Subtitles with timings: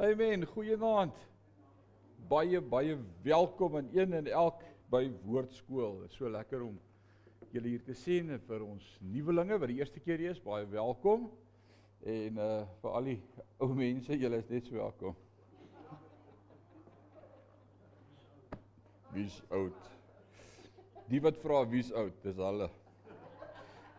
[0.00, 0.46] Amen.
[0.46, 1.16] Goeienaand.
[2.28, 5.98] Baie baie welkom aan een en elk by Woordskool.
[6.00, 6.78] Dit is so lekker om
[7.52, 10.64] julle hier te sien en vir ons nuwelinge wat die eerste keer hier is, baie
[10.72, 11.26] welkom.
[12.00, 13.16] En uh vir al die
[13.60, 15.18] ou mense, julle is net so welkom.
[19.12, 19.90] Wie's oud?
[21.12, 22.70] Die wat vra wie's oud, dis hulle.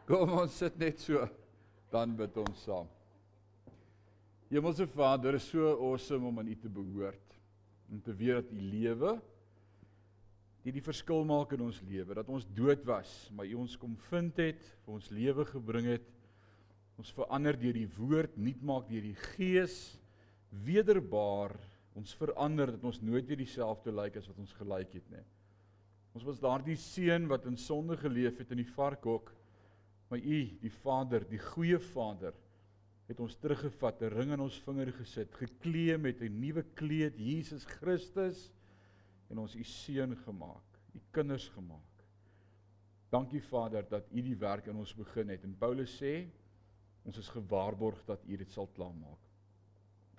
[0.10, 1.30] Kom ons sit net so
[1.94, 2.90] dan bid ons saam.
[4.52, 7.36] Hemelse Vader, is so awesome om aan U te behoort.
[7.88, 9.14] Om te weet dat U lewe
[10.62, 13.96] die die verskil maak in ons lewe, dat ons dood was, maar U ons kom
[14.10, 16.12] vind het, vir ons lewe gebring het.
[17.00, 19.80] Ons verander deur die woord, nuut maak deur die Gees,
[20.68, 21.56] wederbaar
[21.98, 25.26] ons verander dat ons nooit weer dieselfde lyk as wat ons gelyk het nie.
[26.12, 29.32] Ons was daardie seun wat in sonde geleef het in die varkhok,
[30.12, 32.36] maar U, die Vader, die goeie Vader,
[33.12, 37.66] het ons teruggevat, 'n ring aan ons vinger gesit, geklee met 'n nuwe kleed, Jesus
[37.66, 38.52] Christus
[39.30, 41.92] en ons u seun gemaak, u kinders gemaak.
[43.10, 45.44] Dankie Vader dat u die werk in ons begin het.
[45.44, 46.30] En Paulus sê
[47.04, 49.20] ons is gewaarborg dat u dit sal klaarmaak.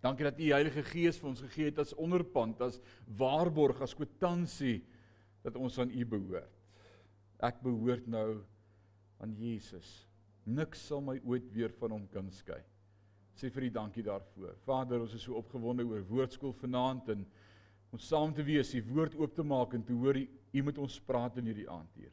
[0.00, 4.84] Dankie dat u Heilige Gees vir ons gegee het as onderpand, as waarborg, as kwitansie
[5.42, 6.52] dat ons aan u behoort.
[7.40, 8.42] Ek behoort nou
[9.18, 10.08] aan Jesus.
[10.44, 12.62] Niks sal my ooit weer van hom kan skei
[13.38, 14.56] sê vir U dankie daarvoor.
[14.66, 17.24] Vader, ons is so opgewonde oor woordskool vanaand en
[17.92, 20.78] ons saam te wees, die woord oop te maak en te hoor U, U met
[20.78, 22.12] ons praat in hierdie aand hier.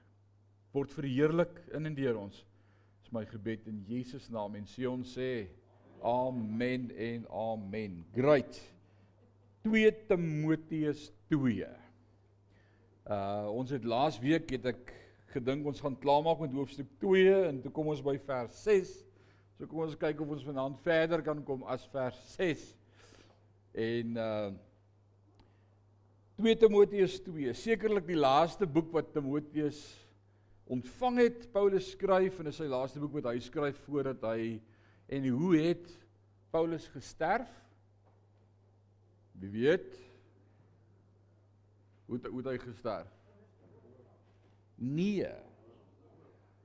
[0.76, 2.44] Word verheerlik in en deur ons.
[3.04, 5.50] Dis my gebed in Jesus naam en sê ons sê
[6.06, 8.04] amen en amen.
[8.16, 8.62] Great.
[9.68, 11.68] 2 Timoteus 2.
[13.10, 14.94] Uh ons het laas week het ek
[15.34, 18.94] gedink ons gaan klaarmaak met hoofstuk 2 en toe kom ons by vers 6
[19.60, 22.62] So kom ons kyk of ons vanaand verder kan kom as vers 6.
[23.76, 24.52] En uh
[26.40, 29.82] 2 Timoteus 2, sekerlik die laaste boek wat Timoteus
[30.72, 31.42] ontvang het.
[31.52, 34.62] Paulus skryf en is sy laaste boek wat hy skryf voordat hy
[35.12, 35.92] en hoe het
[36.56, 37.52] Paulus gesterf?
[39.44, 39.92] Wie weet?
[42.08, 43.12] Hoe het, hoe het hy gesterf?
[44.80, 45.36] Nee.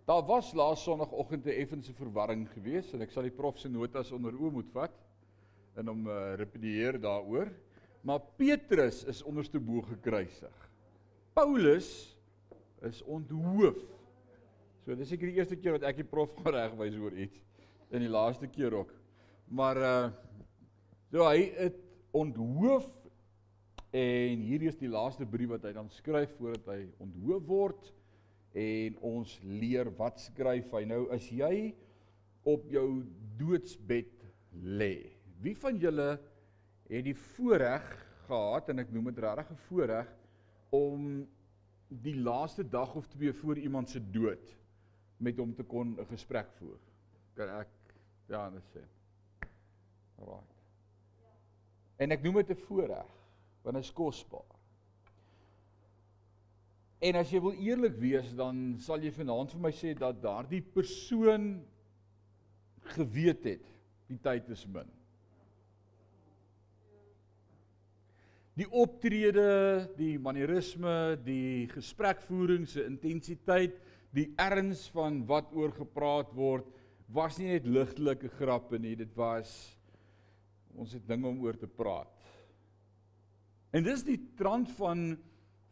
[0.04, 4.12] Daar was laas sonoggend 'n effense verwarring geweest en ek sal die prof se notas
[4.12, 4.92] onder oë moet vat
[5.80, 7.48] en hom uh, repedieer daaroor.
[8.04, 10.68] Maar Petrus is onderste bo gekruisig.
[11.32, 12.16] Paulus
[12.82, 13.80] is onthoof.
[14.84, 17.40] So dis seker die eerste keer wat ek die prof gaan regwys oor iets
[17.90, 18.92] en die laaste keer ook.
[19.48, 20.10] Maar uh
[21.14, 21.80] so hy het
[22.12, 22.90] onthoof
[23.94, 27.92] en hierdie is die laaste brief wat hy dan skryf voordat hy onthoof word
[28.54, 31.02] en ons leer wat skryf hy nou.
[31.14, 31.74] As jy
[32.46, 33.02] op jou
[33.38, 34.24] doodsbed
[34.78, 34.94] lê?
[35.42, 36.14] Wie van julle
[36.88, 37.86] het die voorreg
[38.28, 40.10] gehad en ek noem dit regtig 'n voorreg
[40.70, 41.26] om
[41.88, 44.56] die laaste dag of twee voor iemand se dood
[45.18, 46.80] met hom te kon 'n gesprek voer?
[47.34, 47.70] Kan ek
[48.28, 48.82] ja net sê?
[50.18, 50.54] Right
[51.96, 53.10] en ek noem dit 'n voorreg
[53.62, 54.53] want dit is kosbaar
[57.04, 60.62] En as jy wil eerlik wees, dan sal jy vanaand vir my sê dat daardie
[60.64, 61.58] persoon
[62.94, 63.66] geweet het
[64.08, 64.88] die tyd is min.
[68.54, 73.76] Die optrede, die manierisme, die gesprekvoering se intensiteit,
[74.14, 76.68] die erns van wat oor gepraat word,
[77.12, 79.50] was nie net ligtelike grappe nie, dit was
[80.74, 82.10] ons het dinge om oor te praat.
[83.74, 85.16] En dis die trant van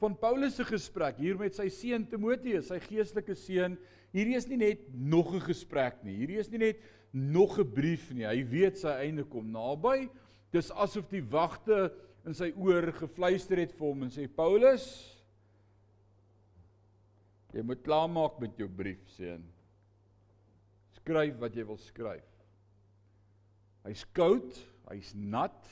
[0.02, 3.76] van Paulus se gesprek hier met sy seun Timoteus, sy geestelike seun.
[4.12, 6.16] Hierdie is nie net nog 'n gesprek nie.
[6.16, 6.80] Hierdie is nie net
[7.12, 8.26] nog 'n brief nie.
[8.26, 10.10] Hy weet sy einde kom naby.
[10.52, 11.92] Dis asof die wagte
[12.26, 15.18] in sy oor gefluister het vir hom en sê Paulus,
[17.54, 19.44] jy moet klaarmaak met jou brief, seun.
[20.92, 22.28] Skryf wat jy wil skryf.
[23.84, 24.58] Hy's koud,
[24.91, 25.68] hy's nat.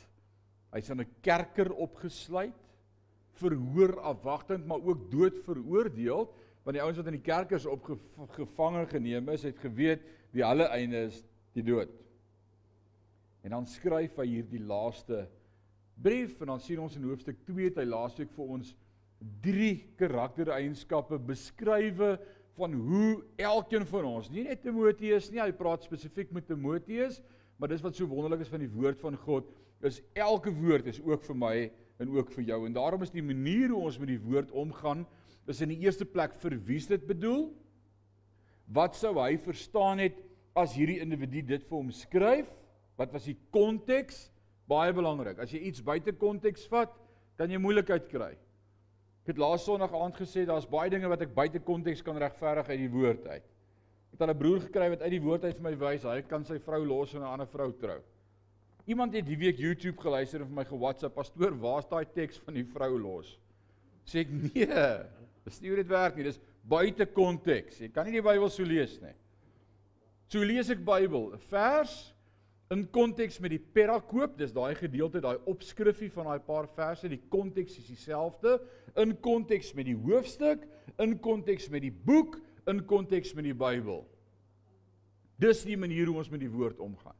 [0.72, 2.69] Hy's in 'n kerker opgesluit
[3.40, 6.28] verhoor afwagtend maar ook dood veroordeel
[6.64, 10.04] want die ouens wat in die kerkers opgevange geneem is het geweet
[10.34, 11.22] die hulle einde is
[11.56, 11.90] die dood.
[13.42, 15.24] En dan skryf hy hierdie laaste
[16.00, 18.74] brief en dan sien ons in hoofstuk 2 het hy laasweek vir ons
[19.44, 22.14] drie karaktereienskappe beskrywe
[22.56, 27.20] van hoe elkeen van ons, nie net Timoteus nie, hy praat spesifiek met Timoteus,
[27.60, 29.48] maar dis wat so wonderlik is van die woord van God,
[29.84, 31.54] is elke woord is ook vir my
[32.00, 32.64] en ook vir jou.
[32.66, 35.06] En daarom is die manier hoe ons met die woord omgaan,
[35.46, 37.50] is in die eerste plek vir wie dit bedoel?
[38.70, 40.18] Wat sou hy verstaan het
[40.54, 42.50] as hierdie individu dit vir hom skryf?
[42.96, 44.30] Wat was die konteks
[44.70, 45.40] Baie belangrik.
[45.42, 46.92] As jy iets buite konteks vat,
[47.38, 48.34] kan jy moeilikheid kry.
[49.24, 52.70] Ek het laas Sondag aand gesê daar's baie dinge wat ek buite konteks kan regverdig
[52.70, 53.48] uit die woord uit.
[54.10, 56.22] Ek het al 'n broer gekry wat uit die woord uit vir my wys hy
[56.22, 58.00] kan sy vrou los en 'n ander vrou trou.
[58.90, 62.54] Iemand het die week YouTube geluister en vir my ge-WhatsApp, "Pastoor, waar's daai teks van
[62.54, 63.38] die vrou los?"
[64.04, 64.66] Sê ek, "Nee,
[65.44, 66.24] dis nie hoe dit werk nie.
[66.24, 67.78] Dis buite konteks.
[67.80, 69.14] Jy kan nie die Bybel so lees nie."
[70.28, 72.14] So lees ek Bybel, 'n vers
[72.70, 77.22] in konteks met die perakoop, dis daai gedeelte, daai opskrifie van daai paar verse, die
[77.28, 78.60] konteks is dieselfde,
[78.96, 80.66] in konteks met die hoofstuk,
[80.98, 84.06] in konteks met die boek, in konteks met die Bybel.
[85.38, 87.19] Dis die manier hoe ons met die woord omgaan.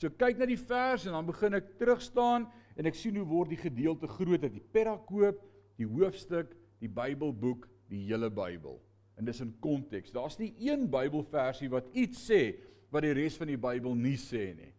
[0.00, 2.46] So kyk na die vers en dan begin ek terug staan
[2.78, 5.42] en ek sien hoe word die gedeelte groter, die perakoop,
[5.76, 8.78] die hoofstuk, die Bybelboek, die hele Bybel.
[9.20, 10.14] En dis in konteks.
[10.14, 12.54] Daar's nie een Bybelversie wat iets sê
[12.90, 14.72] wat die res van die Bybel nie sê nie.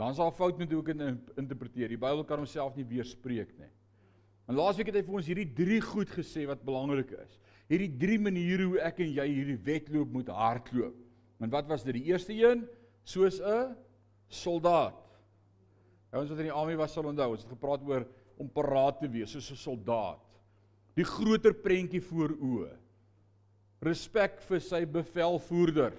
[0.00, 1.92] Dan is daar fout met hoe ek dit interpreteer.
[1.92, 3.70] Die Bybel kan homself nie weerspreek nie.
[4.50, 7.38] En laasweek het hy vir ons hierdie drie goed gesê wat belangrik is.
[7.70, 10.96] Hierdie drie maniere hoe ek en jy hierdie wedloop moet hardloop.
[11.38, 11.94] En wat was dit?
[12.00, 12.64] Die eerste een,
[13.10, 13.76] soos 'n
[14.28, 14.98] soldaat.
[16.10, 18.06] Ouens wat in die army was sal onthou, ons het gepraat oor
[18.40, 20.22] om paraat te wees soos 'n soldaat.
[20.94, 22.76] Die groter prentjie voor oë.
[23.80, 25.94] Respek vir sy bevelvoerder.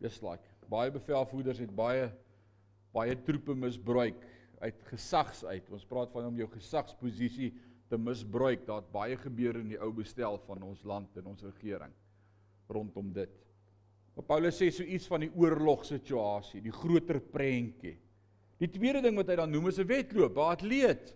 [0.00, 2.10] Just like baie bevelvoerders het baie
[2.92, 4.20] baie troepe misbruik
[4.60, 5.70] uit gesags uit.
[5.70, 7.52] Ons praat van om jou gesagsposisie
[7.88, 8.66] te misbruik.
[8.66, 11.92] Daar't baie gebeur in die ou bestel van ons land en ons regering
[12.72, 13.32] rondom dit.
[14.16, 17.96] Maar Paulus sê so iets van die oorlogsituasie, die groter prentjie.
[18.60, 21.14] Die tweede ding wat hy dan noem is 'n wedloop, 'n atleet.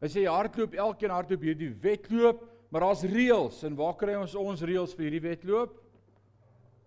[0.00, 4.62] Hy sê hardloop, elkeen hardloop hierdie wedloop, maar daar's reëls en waar kry ons ons
[4.62, 5.82] reëls vir hierdie wedloop?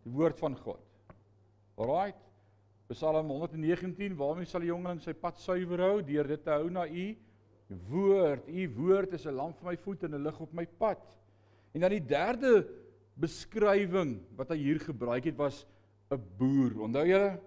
[0.03, 0.79] Die woord van God.
[1.77, 2.21] Alraight.
[2.88, 6.01] Psalm 119, waarmee sal die jongeling sy pad suiwer hou?
[6.01, 7.15] Deur dit te hou na U
[7.89, 8.47] woord.
[8.47, 11.17] U woord is 'n lamp vir my voet en 'n lig op my pad.
[11.73, 12.67] En dan die derde
[13.19, 15.65] beskrywing wat hy hier gebruik het was
[16.11, 16.81] 'n boer.
[16.81, 17.39] Onthou julle?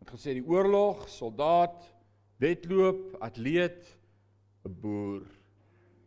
[0.00, 1.94] Het gesê die oorlog, soldaat,
[2.38, 3.98] wedloop, atleet,
[4.64, 5.22] 'n boer.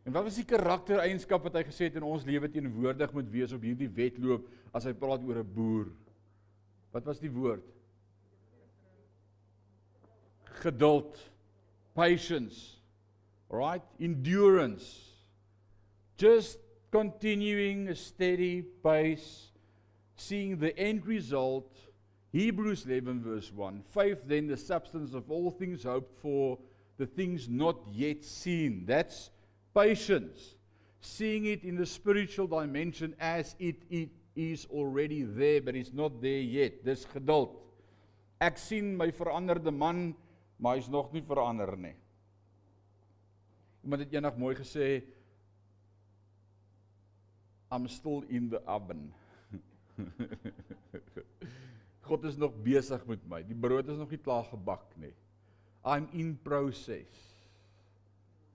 [0.06, 3.51] En wat was die karaktereienskap wat hy gesê het in ons lewe teenwoordig moet wees
[3.51, 5.91] op hierdie wedloop as hy praat oor 'n boer?
[6.91, 7.65] Wat was die woord?
[10.44, 11.31] Geduld,
[11.94, 12.79] patience,
[13.50, 13.83] right?
[14.00, 15.13] Endurance.
[16.17, 16.59] Just
[16.91, 19.51] continuing a steady pace,
[20.15, 21.77] seeing the end result.
[22.31, 23.83] Hebrews 11, verse 1.
[23.88, 26.57] Faith, then, the substance of all things hoped for,
[26.97, 28.83] the things not yet seen.
[28.86, 29.31] That's
[29.74, 30.56] patience.
[31.01, 36.21] Seeing it in the spiritual dimension as it, it is already there, but it's not
[36.21, 36.83] there yet.
[36.83, 37.56] Dis geduld.
[38.39, 40.13] Ek sien my veranderde man,
[40.59, 41.95] maar hy's nog nie verander nie.
[43.83, 45.01] Iemand het eendag mooi gesê,
[47.71, 49.13] I'm still in the oven.
[52.10, 53.44] God is nog besig met my.
[53.45, 55.13] Die brood is nog nie klaar gebak nie.
[55.86, 57.27] I'm in process.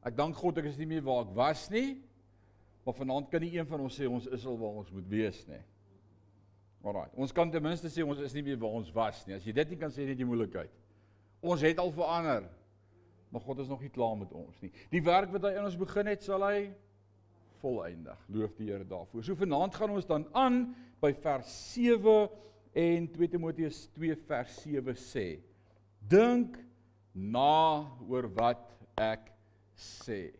[0.05, 2.01] Ek dank God ek is nie meer waar ek was nie.
[2.85, 5.39] Maar vanaand kan nie een van ons sê ons is al waar ons moet wees
[5.49, 5.63] nie.
[6.85, 7.09] Alraai.
[7.17, 9.39] Ons kan ten minste sê ons is nie meer waar ons was nie.
[9.39, 10.75] As jy dit nie kan sê net jy moeilikheid.
[11.45, 12.51] Ons het al verander.
[13.33, 14.71] Maar God is nog nie klaar met ons nie.
[14.93, 16.69] Die werk wat hy in ons begin het, sal hy
[17.65, 18.21] volëindig.
[18.29, 19.25] Loof die Here daarvoor.
[19.25, 20.61] So vanaand gaan ons dan aan
[21.03, 22.29] by vers 7
[22.85, 25.27] en 2 Timoteus 2 vers 7 sê:
[25.99, 26.59] Dink
[27.15, 28.67] na oor wat
[29.01, 29.31] ek
[29.79, 30.35] sê.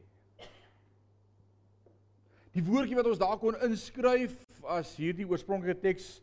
[2.55, 4.37] Die woordjie wat ons daar kon inskryf
[4.71, 6.19] as hierdie oorspronklike teks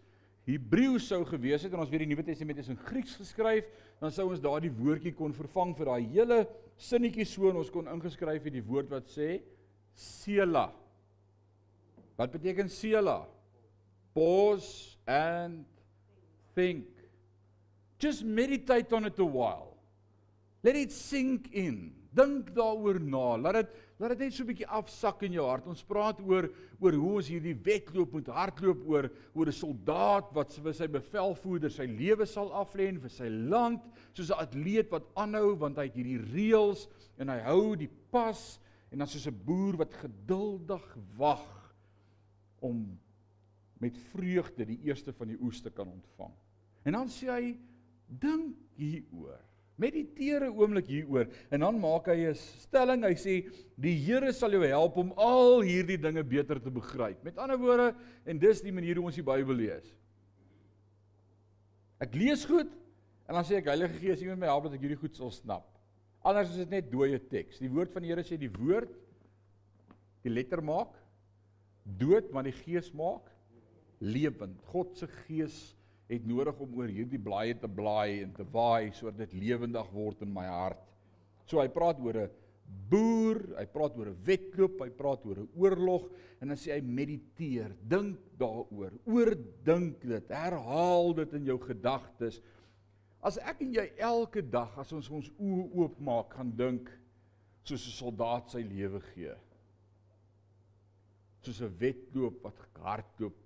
[0.48, 3.68] Hebreëus sou gewees het en ons weet die Nuwe Testament is in Grieks geskryf,
[4.02, 6.40] dan sou ons daardie woordjie kon vervang vir daai hele
[6.82, 9.36] sinnetjie so en ons kon ingeskryf het die woord wat sê
[9.94, 10.70] Sela.
[12.18, 13.26] Wat beteken Sela?
[14.14, 15.66] Pause and
[16.56, 16.86] think.
[18.00, 19.78] Just meditate on it a while.
[20.64, 21.94] Let it sink in.
[22.14, 23.38] Dink daaroor na.
[23.40, 25.68] Laat dit laat dit net so 'n bietjie afsak in jou hart.
[25.68, 26.50] Ons praat oor
[26.82, 31.70] oor hoe ons hierdie wedloop moet hardloop oor oor 'n soldaat wat vir sy bevelvoerder
[31.70, 33.82] sy lewe sal aflê en vir sy land,
[34.14, 36.90] soos 'n atleet wat aanhou want hy het hierdie reëls
[37.20, 38.60] en hy hou die pas
[38.92, 41.61] en dan soos 'n boer wat geduldig wag
[42.62, 42.84] om
[43.82, 46.34] met vreugde die eerste van die oes te kan ontvang.
[46.86, 47.46] En dan sê hy
[48.22, 49.40] dink hieroor.
[49.82, 53.04] Mediteer 'n oomblik hieroor en dan maak hy 'n stelling.
[53.04, 53.34] Hy sê
[53.76, 57.24] die Here sal jou help om al hierdie dinge beter te begryp.
[57.24, 59.96] Met ander woorde, en dis die manier hoe ons die Bybel lees.
[62.00, 62.70] Ek lees goed
[63.32, 65.30] En dan sê ek Heilige Gees, U moet my help dat ek hierdie goed sal
[65.32, 65.68] snap.
[66.28, 67.62] Anders is dit net dooie teks.
[67.64, 68.92] Die woord van die Here sê die woord
[70.26, 70.98] die letter maak
[71.84, 73.30] dood, maar die gees maak
[74.02, 74.60] lewend.
[74.72, 75.76] God se gees
[76.12, 80.24] het nodig om oor hierdie blaaie te blaai en te waai sodat dit lewendig word
[80.26, 80.82] in my hart.
[81.48, 82.32] So hy praat oor 'n
[82.92, 86.10] boer, hy praat oor 'n wedloop, hy praat oor 'n oorlog
[86.42, 92.42] en dan sê hy mediteer, dink daaroor, oordink dit, herhaal dit in jou gedagtes.
[93.22, 96.90] As ek en jy elke dag as ons ons oë oopmaak gaan dink
[97.64, 99.36] soos 'n soldaat sy lewe gee.
[101.42, 103.38] Soos 'n wedloop wat hardloop,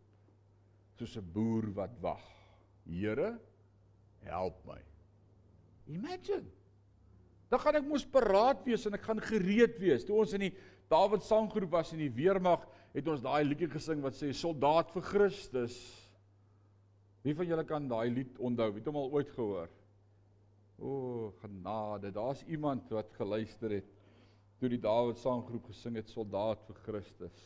[0.97, 2.25] soos 'n boer wat wag.
[2.85, 3.39] Here,
[4.21, 4.81] help my.
[5.87, 6.45] Imagine
[7.49, 10.05] Dan gaan ek mos paraat wees en ek gaan gereed wees.
[10.05, 10.55] Toe ons in die
[10.91, 12.61] Dawid sanggroep was in die weermag,
[12.93, 15.77] het ons daai liedjie gesing wat sê soldaat vir Christus.
[17.25, 18.67] Wie van julle kan daai lied onthou?
[18.75, 19.71] Het hom al ooit gehoor?
[20.77, 22.11] O, genade.
[22.13, 23.89] Daar's iemand wat geluister het
[24.61, 27.39] toe die Dawid sanggroep gesing het soldaat vir Christus.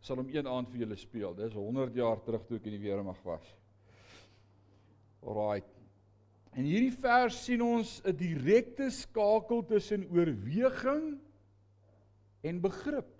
[0.00, 1.34] Sal hom een aand vir julle speel.
[1.36, 3.46] Dis 100 jaar terug toe ek in die weermag was.
[5.20, 5.62] Alraai.
[6.56, 11.20] En hierdie vers sien ons 'n direkte skakel tussen oorweging
[12.42, 13.10] en begrip.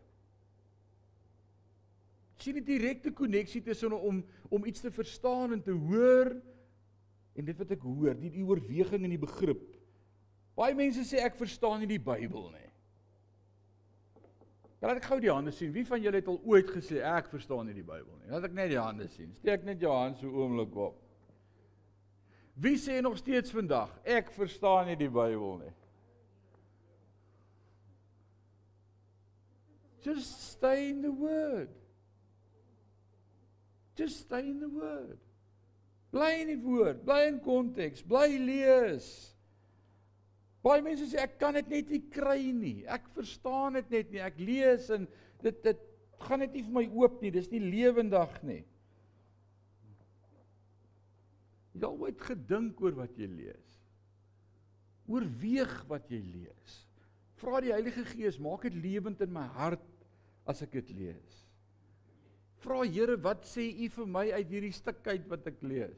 [2.41, 6.35] Sien 'n direkte koneksie tussen om om iets te verstaan en te hoor
[7.35, 9.77] en dit wat ek hoor, die, die oorweging en die begrip.
[10.57, 12.70] Baie mense sê ek verstaan nie die Bybel nie.
[14.81, 15.73] Laat ek gou die hande sien.
[15.75, 18.31] Wie van julle het al ooit gesê ek verstaan nie die Bybel nie?
[18.33, 19.35] Laat ek net die hande sien.
[19.37, 20.97] Steek net jou hand so oomblik op.
[22.61, 25.75] Wie sê nog steeds vandag ek verstaan nie die Bybel nie?
[30.01, 31.69] Just stay in the word.
[33.97, 35.19] Just stay in the word.
[36.11, 39.11] Bly in die woord, bly in konteks, bly lees.
[40.65, 42.81] Baie mense sê ek kan dit net nie kry nie.
[42.85, 44.21] Ek verstaan dit net nie.
[44.25, 45.07] Ek lees en
[45.45, 45.87] dit dit
[46.21, 47.33] gaan net nie vir my oop nie.
[47.33, 48.61] Dis nie lewendig nie.
[51.73, 53.77] Jy al ooit gedink oor wat jy lees?
[55.11, 56.75] Oorweeg wat jy lees.
[57.41, 59.87] Vra die Heilige Gees, maak dit lewend in my hart
[60.51, 61.39] as ek dit lees.
[62.61, 65.97] Vra Here, wat sê U vir my uit hierdie stuk uit wat ek lees?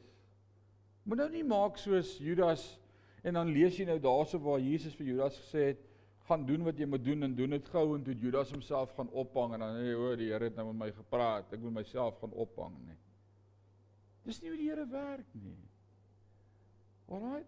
[1.02, 2.62] Moet nou nie maak soos Judas
[3.23, 5.83] en dan lees jy nou daarso waar Jesus vir Judas gesê het,
[6.29, 9.11] gaan doen wat jy moet doen en doen dit gou en toe Judas homself gaan
[9.11, 12.21] ophang en dan hy, o, die Here het nou met my gepraat, ek moet myself
[12.23, 12.99] gaan ophang, nee.
[14.26, 15.59] Dis nie hoe die Here werk nie.
[17.11, 17.43] Alraai.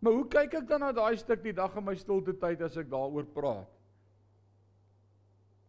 [0.00, 2.78] Maar hoe kyk ek dan na daai stuk die dag in my stilte tyd as
[2.80, 3.76] ek daaroor praat?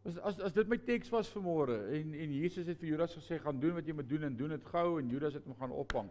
[0.07, 3.37] As as as dit my teks was vanmôre en en Jesus het vir Judas gesê
[3.41, 5.75] gaan doen wat jy moet doen en doen dit gou en Judas het hom gaan
[5.83, 6.09] ophang.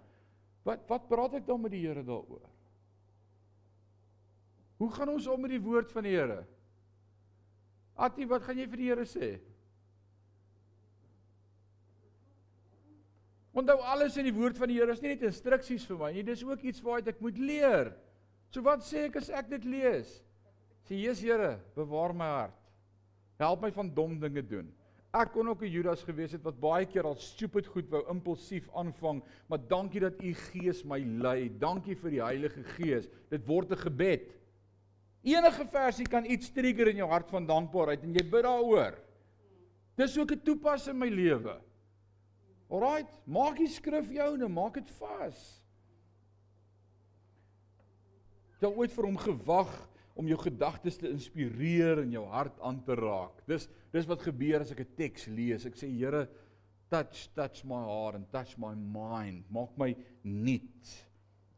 [0.69, 2.45] Wat wat praat ek dan met die Here daaroor?
[4.81, 6.41] Hoe gaan ons om met die woord van die Here?
[8.01, 9.29] Atie, wat gaan jy vir die Here sê?
[13.53, 16.25] Onthou alles in die woord van die Here is nie net instruksies vir my nie,
[16.25, 17.93] dis ook iets waaruit ek moet leer.
[18.55, 20.17] So wat sê ek as ek dit lees?
[20.89, 22.57] Sê Jesus Here, bewaar my hart.
[23.43, 24.73] Help my van dom dinge doen.
[25.13, 28.69] Ek kon ook 'n Judas gewees het wat baie keer al stupid goed wou impulsief
[28.73, 31.51] aanvang, maar dankie dat u Gees my lei.
[31.59, 33.09] Dankie vir die Heilige Gees.
[33.29, 34.40] Dit word 'n gebed.
[35.23, 38.97] Enige versie kan iets trigger in jou hart van dankbaarheid en jy bid daaroor.
[40.01, 41.61] Dis ook 'n toepas in my lewe.
[42.71, 45.63] Alraait, maak die skrif joune, maak dit vas.
[48.61, 52.83] Jy het ooit vir hom gewag om jou gedagtes te inspireer en jou hart aan
[52.85, 53.47] te raak.
[53.47, 55.67] Dis dis wat gebeur as ek 'n teks lees.
[55.67, 56.29] Ek sê Here,
[56.89, 59.45] touch touch my heart and touch my mind.
[59.51, 61.09] Maak my nuut.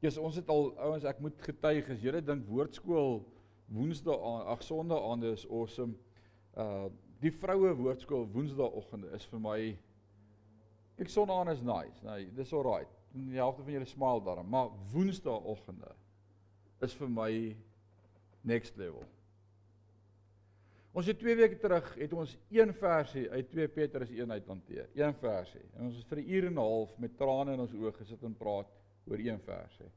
[0.00, 3.24] Jesus, ons het al ouens, ek moet getuig as Here dink woordskool
[3.72, 5.96] Woensdae ag Sondae is awesome.
[6.56, 6.90] Uh
[7.22, 9.58] die vroue woordskool Woensdaeoggende is vir my
[10.98, 12.02] Kyk Sondag is nice.
[12.04, 12.90] Nou, dis alright.
[13.12, 15.94] Die helfte van julle smile daarom, maar Woensdaagoggende
[16.84, 17.32] is vir my
[18.42, 19.04] next level.
[20.92, 24.90] Ons het 2 weke terug het ons een versie uit 2 Petrus 1 uit hanteer.
[24.94, 25.64] Een versie.
[25.72, 28.22] En ons het vir 'n uur en 'n half met trane in ons oë gesit
[28.22, 28.68] en praat
[29.08, 29.90] oor een versie.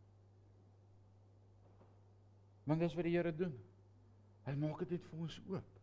[2.65, 3.53] Want dis wat die Here doen.
[4.45, 5.79] Hy maak dit net vir ons oop.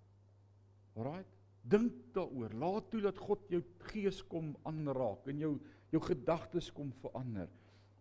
[0.98, 1.38] Alraight.
[1.62, 2.54] Dink daaroor.
[2.58, 5.54] Laat toe dat God jou gees kom aanraak en jou
[5.92, 7.50] jou gedagtes kom verander.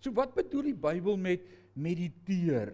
[0.02, 1.44] So wat bedoel die Bybel met
[1.76, 2.72] mediteer?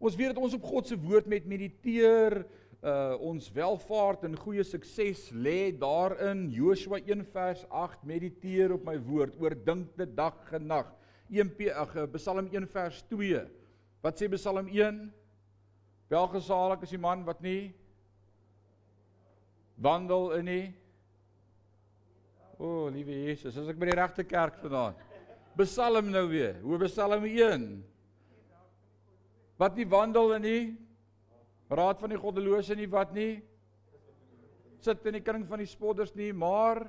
[0.00, 2.42] Ons weet dat ons op God se woord met mediteer
[2.86, 8.94] uh ons welvaart en goeie sukses lê daarin Joshua 1 vers 8 mediteer op my
[9.00, 10.90] woord oordink dit dag en nag
[11.32, 13.40] 1 ag eh, Psalm 1 vers 2.
[14.02, 15.00] Wat sê Psalm 1?
[16.10, 17.74] Welgesalig is die man wat nie
[19.76, 20.66] wandel in nie
[22.56, 24.94] O, oh, liewe Jesus, as ek by die regte kerk vandaan.
[25.58, 26.54] Psalm nou weer.
[26.64, 27.66] Hoe Psalm 1?
[29.60, 30.62] Wat nie wandel in nie
[31.68, 33.42] raad van die goddelose nie wat nie
[34.84, 36.84] sit in die kring van die spotters nie, maar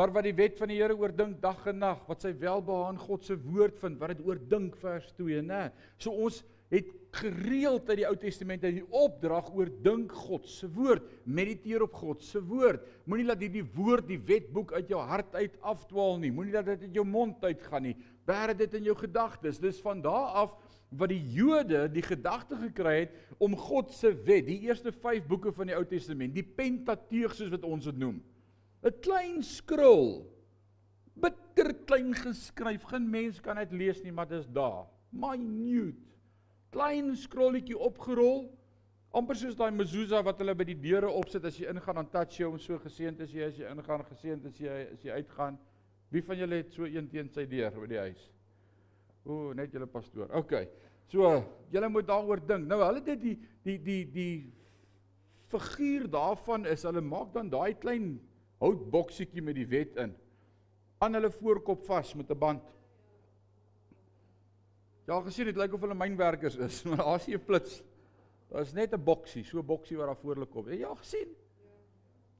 [0.00, 3.26] maar wat die wet van die Here oordink dag en nag, wat sy welbehaag God
[3.26, 5.66] se woord vind, wat dit oordink vers 2, nê.
[6.00, 6.38] So ons
[6.72, 6.88] het
[7.18, 12.24] gereeld uit die Ou Testament uit die opdrag oordink God se woord, mediteer op God
[12.24, 12.86] se woord.
[13.04, 16.32] Moenie laat hierdie woord, die wetboek uit jou hart uit afdwaal nie.
[16.32, 17.96] Moenie laat dit uit jou mond uitgaan nie.
[18.30, 19.60] Bære dit in jou gedagtes.
[19.60, 20.56] Dis van daardie af
[20.96, 25.52] wat die Jode die gedagte gekry het om God se wet, die eerste 5 boeke
[25.54, 28.22] van die Ou Testament, die Pentateug soos wat ons dit noem.
[28.82, 30.26] 'n Klein skrol.
[31.14, 32.84] Bitter klein geskryf.
[32.84, 34.86] Geen mens kan dit lees nie, maar dit is daar.
[35.10, 35.98] Minute.
[36.70, 38.50] Klein skrolletjie opgerol.
[39.10, 42.36] amper soos daai mezuzah wat hulle by die deure opsit as jy ingaan dan touch
[42.38, 45.58] jy hom so geseënd as jy as jy ingaan geseënd as jy as jy uitgaan.
[46.14, 48.22] Wie van julle het so een teen sy deur by die huis?
[49.26, 50.30] O, net julle pastoor.
[50.38, 50.54] OK.
[51.10, 51.26] So,
[51.74, 52.68] julle moet daaroor dink.
[52.70, 54.34] Nou, hulle dit die die die die
[55.50, 58.12] figuur daarvan is hulle maak dan daai klein
[58.60, 60.14] houtboksietjie met die wet in
[61.00, 62.62] aan hulle voorkop vas met 'n band.
[65.06, 67.82] Ja, gesien dit lyk of hulle mynwerkers is, maar daar's nie 'n flits.
[68.48, 70.68] Daar's net 'n boksie, so 'n boksie wat daar voor hulle kom.
[70.68, 71.36] Ja, gesien.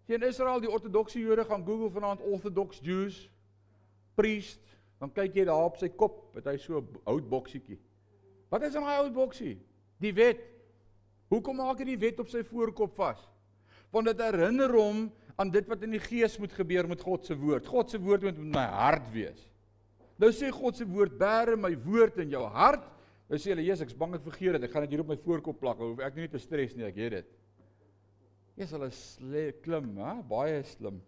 [0.06, 3.30] Sien Israel, die ortodokse Jode gaan Google vanaand orthodox Jews
[4.14, 7.78] priest dan kyk jy daar op sy kop, het hy so 'n houtboksietjie.
[8.50, 9.58] Wat is in daai houtboksie?
[9.98, 10.40] Die wet.
[11.30, 13.28] Hoekom maak hy die wet op sy voorkop vas?
[13.90, 17.36] Want dit herinner hom aan dit wat in die gees moet gebeur met God se
[17.38, 17.68] woord.
[17.70, 19.46] God se woord moet in my hart wees.
[20.20, 22.84] Nou sê God se woord, bære my woord in jou hart.
[23.30, 24.64] Nou sê hulle, "Jesus, ek's bang ek vergeet dit.
[24.64, 25.78] Ek gaan dit hier op my voorkop plak.
[25.78, 27.26] Hoef ek nie te stres nie, ek het dit."
[28.56, 31.00] Jesus, hulle klim, hè, baie slim.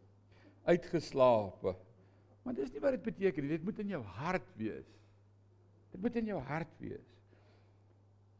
[0.64, 1.76] Uitgeslaap.
[2.44, 3.50] Maar dis nie wat dit beteken nie.
[3.58, 4.86] Dit moet in jou hart wees.
[5.92, 7.12] Dit moet in jou hart wees.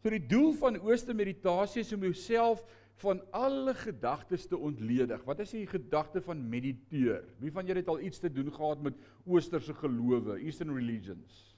[0.03, 2.65] So die doel van ooste meditasie is om jouself
[3.01, 5.25] van alle gedagtes te ontledig.
[5.25, 7.25] Wat is die gedagte van mediteer?
[7.39, 11.57] Wie van julle het al iets te doen gehad met oosterse gelowe, Eastern religions?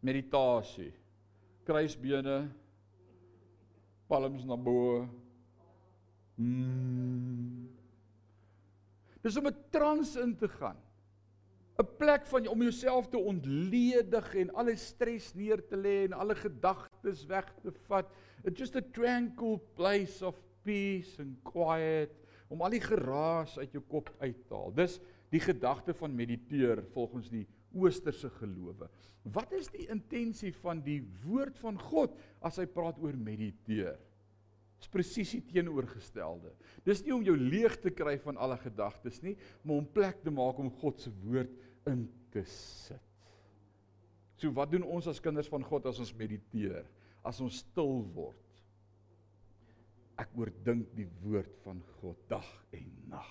[0.00, 0.92] Meditasie.
[1.64, 2.48] Kruisbene.
[4.06, 5.08] Palms na bo.
[6.36, 7.70] Mm.
[9.24, 10.76] Dis om 'n trance in te gaan.
[11.78, 16.34] 'n plek van om jouself te ontledig en alle stres neer te lê en alle
[16.34, 18.10] gedagtes weg te vat.
[18.44, 22.14] It's just a tranquil place of peace and quiet
[22.52, 24.72] om al die geraas uit jou kop uit te haal.
[24.76, 24.98] Dis
[25.32, 28.88] die gedagte van mediteer volgens die oosterse gelowe.
[29.34, 33.96] Wat is die intensie van die woord van God as hy praat oor mediteer?
[34.78, 36.52] Dis presies die teenoorgestelde.
[36.84, 39.32] Dis nie om jou leeg te kry van alle gedagtes nie,
[39.64, 41.54] maar om plek te maak om God se woord
[41.88, 43.00] in te sit.
[44.36, 46.84] So wat doen ons as kinders van God as ons mediteer?
[47.24, 48.43] As ons stil word?
[50.16, 53.30] Ek oordink die woord van God dag en nag.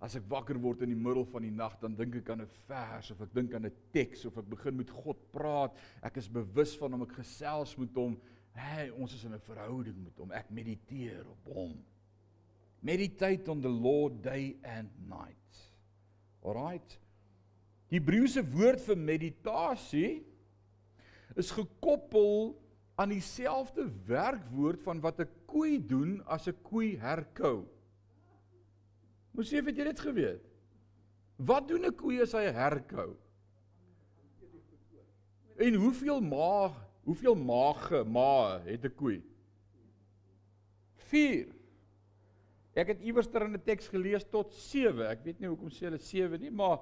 [0.00, 2.52] As ek wakker word in die middel van die nag, dan dink ek aan 'n
[2.66, 5.76] vers of ek dink aan 'n teks of ek begin met God praat.
[6.02, 8.16] Ek is bewus van hom, ek gesels met hom
[8.56, 10.32] Hey, ons is in 'n verhouding met hom.
[10.32, 11.84] Ek mediteer op hom.
[12.80, 15.70] Meditate on the Lord day and night.
[16.42, 16.98] Alraight.
[17.90, 20.24] Die Hebreëse woord vir meditasie
[21.36, 22.56] is gekoppel
[23.00, 27.66] aan dieselfde werkwoord van wat 'n koei doen as 'n koei herkou.
[29.32, 30.44] Moes jy weet jy dit geweet?
[31.36, 33.16] Wat doen 'n koei as hy herkou?
[35.58, 39.22] En hoeveel maag Hoeveel maage ma het 'n koei?
[41.10, 41.48] 4.
[42.74, 45.08] Ek het iewers ter in 'n teks gelees tot 7.
[45.08, 46.78] Ek weet nie hoekom sê hulle 7 nie, maar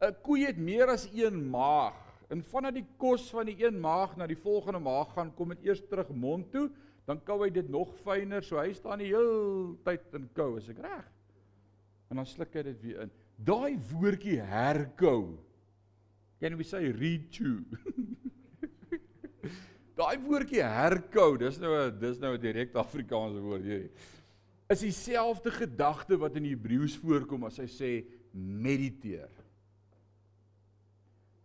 [0.00, 1.98] 'n koei het meer as een maag.
[2.30, 5.64] En vanaf die kos van die een maag na die volgende maag gaan, kom dit
[5.64, 6.70] eers terug mond toe,
[7.10, 10.68] dan kou hy dit nog fyner, so hy staan die hele tyd in kou, is
[10.70, 11.06] ek reg?
[12.10, 13.14] En dan sluk hy dit weer in.
[13.40, 15.38] Daai woordjie herkou.
[16.40, 17.64] Can we say rechew?
[19.98, 23.90] Daai woordjie herkou, dis nou 'n dis nou 'n direkte Afrikaanse woord hierdie.
[24.70, 27.90] Is dieselfde gedagte wat in Hebreëus voorkom as hy sê
[28.32, 29.32] mediteer.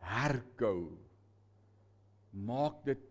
[0.06, 0.93] Herkou.
[2.32, 3.01] Maak dit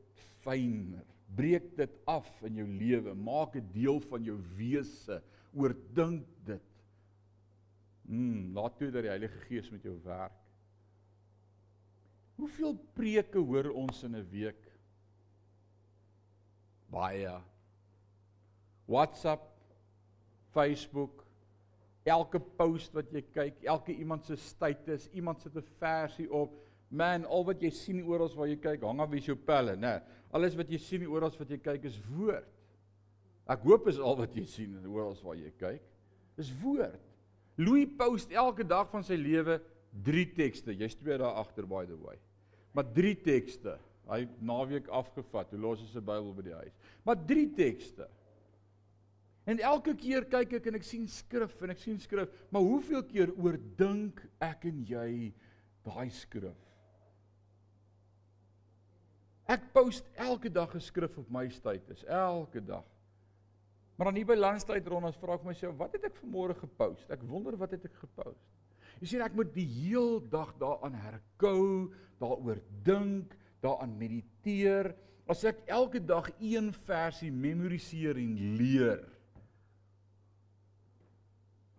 [0.45, 1.14] fyner.
[1.35, 3.15] Breek dit af in jou lewe.
[3.15, 5.21] Maak dit deel van jou wese.
[5.55, 6.71] Oordink dit.
[8.05, 10.37] Mm, laat toe dat die Heilige Gees met jou werk.
[12.37, 14.71] Hoeveel preke hoor ons in 'n week?
[16.91, 17.41] Baie.
[18.87, 19.51] WhatsApp,
[20.51, 21.25] Facebook,
[22.03, 26.64] elke post wat jy kyk, elke iemand se status, iemand sit 'n versie op.
[26.95, 29.97] Man, al wat jy sien oral waar jy kyk, hang af wie jou pelle, né?
[30.35, 32.47] Alles wat jy sien oral wat jy kyk is woord.
[33.51, 35.83] Ek hoop is al wat jy sien oral waar jy kyk,
[36.41, 37.01] is woord.
[37.59, 39.59] Louis post elke dag van sy lewe
[40.07, 40.75] drie tekste.
[40.75, 42.17] Jy's twee dae agter by the way.
[42.75, 43.77] Maar drie tekste.
[44.11, 45.55] Hy naweek afgevat.
[45.55, 46.75] Hoe los hy sy Bybel by die huis?
[47.07, 48.09] Maar drie tekste.
[49.51, 53.03] En elke keer kyk ek en ek sien skrif en ek sien skrif, maar hoeveel
[53.11, 55.09] keer oordink ek en jy
[55.85, 56.57] daai skrif?
[59.45, 62.85] Ek post elke dag 'n skrif op my status, elke dag.
[63.97, 67.11] Maar dan hier by landstyd rond ons vra ek myself, wat het ek vanmôre gepost?
[67.11, 68.43] Ek wonder wat het ek gepost?
[69.01, 74.95] Jy sien ek moet die heel dag daaraan herkou, daaroor dink, daaraan mediteer.
[75.29, 79.05] As ek elke dag een versie memoriseer en leer,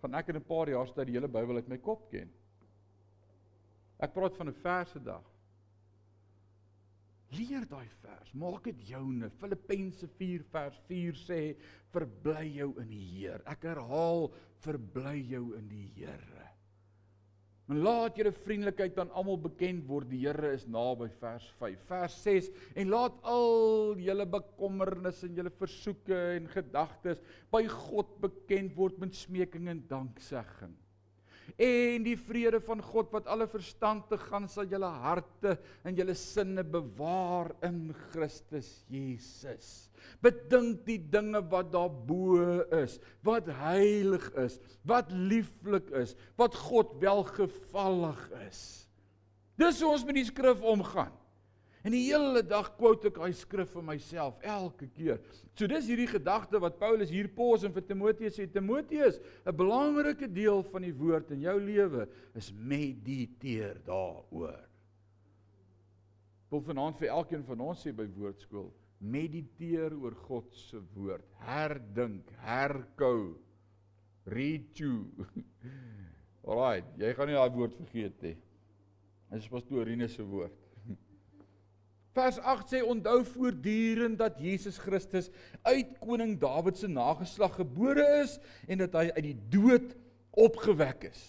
[0.01, 2.31] gaan ek in 'n paar jaar tyd die hele Bybel uit my kop ken.
[3.99, 5.34] Ek praat van 'n verse dag.
[7.33, 9.31] Leer daai vers, maak dit joune.
[9.41, 11.39] Filippense 4 vers 4 sê
[11.95, 13.41] verbly jou in die Heer.
[13.49, 14.29] Ek herhaal
[14.65, 16.43] verbly jou in die Here.
[17.65, 20.05] En laat julle vriendelikheid aan almal bekend word.
[20.11, 21.81] Die Here is naby vers 5.
[21.89, 28.77] Vers 6 en laat al julle bekommernisse en julle versoeke en gedagtes by God bekend
[28.77, 30.75] word met smeking en danksegging.
[31.55, 35.55] En die vrede van God wat alle verstand te gaan sal julle harte
[35.85, 39.89] en julle sinne bewaar in Christus Jesus.
[40.23, 48.25] Bedink die dinge wat daarbo is, wat heilig is, wat lieflik is, wat God welgevallig
[48.45, 48.63] is.
[49.59, 51.13] Dis hoe ons met die skrif omgaan.
[51.85, 55.19] En die hele dag quote ek daai skrif vir myself elke keer.
[55.53, 60.25] So dis hierdie gedagte wat Paulus hier pos en vir Timoteus sê Timoteus, 'n belangrike
[60.25, 64.65] deel van die woord in jou lewe is mediteer daaroor.
[66.49, 72.31] Wil vanaand vir elkeen van ons sê by woordskool, mediteer oor God se woord, herdink,
[72.41, 73.37] herkou,
[74.73, 75.05] you.
[76.49, 78.37] Alraai, jy gaan nie daai woord vergeet nie.
[79.29, 80.64] Dit is pastorine se woord.
[82.15, 85.27] Vers 8 sê onthou voortdurend dat Jesus Christus
[85.67, 88.37] uit koning Dawid se nageslag gebore is
[88.71, 89.95] en dat hy uit die dood
[90.31, 91.23] opgewek is.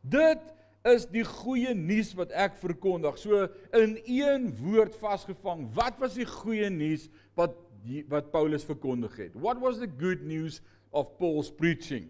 [0.00, 0.40] Dit
[0.88, 3.20] is die goeie nuus wat ek verkondig.
[3.20, 3.44] So
[3.76, 5.68] in een woord vasgevang.
[5.76, 9.36] Wat was die goeie nuus wat die, wat Paulus verkondig het?
[9.36, 10.62] What was the good news
[10.96, 12.08] of Paul's preaching?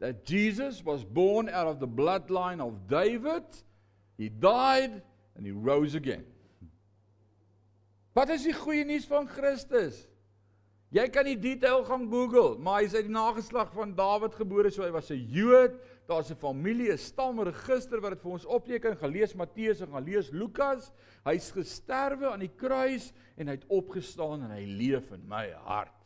[0.00, 3.44] That Jesus was born out of the bloodline of David.
[4.16, 5.02] He died
[5.36, 6.24] and he rose again.
[8.12, 10.06] Wat is die goeie nuus van Christus?
[10.92, 14.68] Jy kan die detail gaan Google, maar hy is uit die nageslag van Dawid gebore,
[14.70, 15.78] so hy was 'n Jood.
[16.06, 18.96] Daar's 'n familie, 'n stamregister wat dit vir ons opteken.
[18.96, 20.92] Gaan lees Matteus en gaan lees Lukas.
[21.24, 25.96] Hy's gesterwe aan die kruis en hy't opgestaan en hy leef in my hart.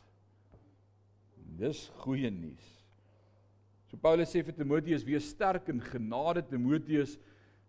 [1.35, 2.85] Dis goeie nuus.
[3.87, 7.17] So Paulus sê vir Timoteus: "Wees sterk in genade, Timoteus."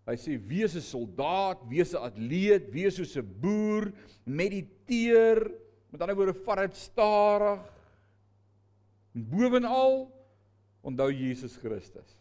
[0.08, 3.92] Hy sê wees 'n soldaat, wees 'n atleet, wees soos 'n boer,
[4.24, 5.36] mediteer,
[5.90, 7.60] met ander woorde vat dit stadig.
[9.14, 10.08] En bovenal
[10.80, 12.16] onthou Jesus Christus.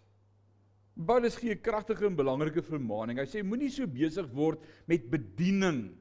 [1.06, 3.20] Paulus gee 'n kragtige en belangrike vermaaning.
[3.20, 5.96] Hy sê moenie so besig word met bediening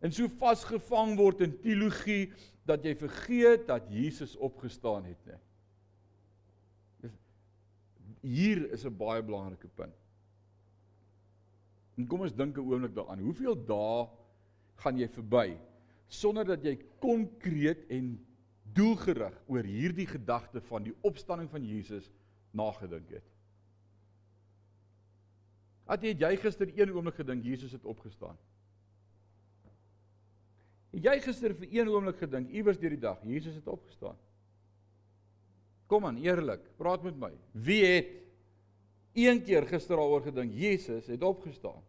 [0.00, 2.32] en so vasgevang word in teologie
[2.64, 5.40] dat jy vergeet dat Jesus opgestaan het nie.
[8.22, 9.99] Hier is 'n baie belangrike punt.
[12.00, 13.20] En kom ons dink 'n oomblik daaraan.
[13.20, 14.08] Hoeveel dae
[14.80, 15.58] gaan jy verby
[16.08, 18.16] sonder dat jy konkreet en
[18.72, 22.10] doelgerig oor hierdie gedagte van die opstanding van Jesus
[22.50, 23.26] nagedink het?
[25.90, 28.38] Het jy gister een oomblik gedink Jesus het opgestaan?
[30.94, 34.16] Het jy gister vir een oomblik gedink iewers deur die dag Jesus het opgestaan?
[35.86, 37.32] Kom aan, eerlik, praat met my.
[37.52, 38.16] Wie het
[39.12, 41.82] een keer gister daaroor gedink Jesus het opgestaan?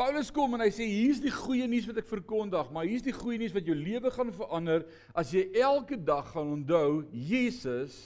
[0.00, 3.12] Paulus kom en hy sê hier's die goeie nuus wat ek verkondig, maar hier's die
[3.12, 7.98] goeie nuus wat jou lewe gaan verander as jy elke dag gaan onthou Jesus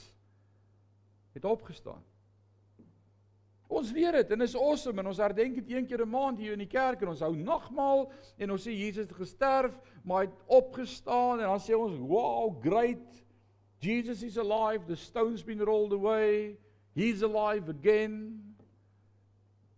[1.37, 2.01] het opgestaan.
[3.71, 6.51] Ons weet dit en is awesome en ons herdenk dit een keer 'n maand hier
[6.51, 10.27] in die kerk en ons hou nagmaal en ons sê Jesus het gesterf, maar hy
[10.27, 13.23] het opgestaan en dan sê ons wow, great.
[13.79, 16.57] Jesus is alive, the stones been rolled away.
[16.93, 18.55] He's alive again.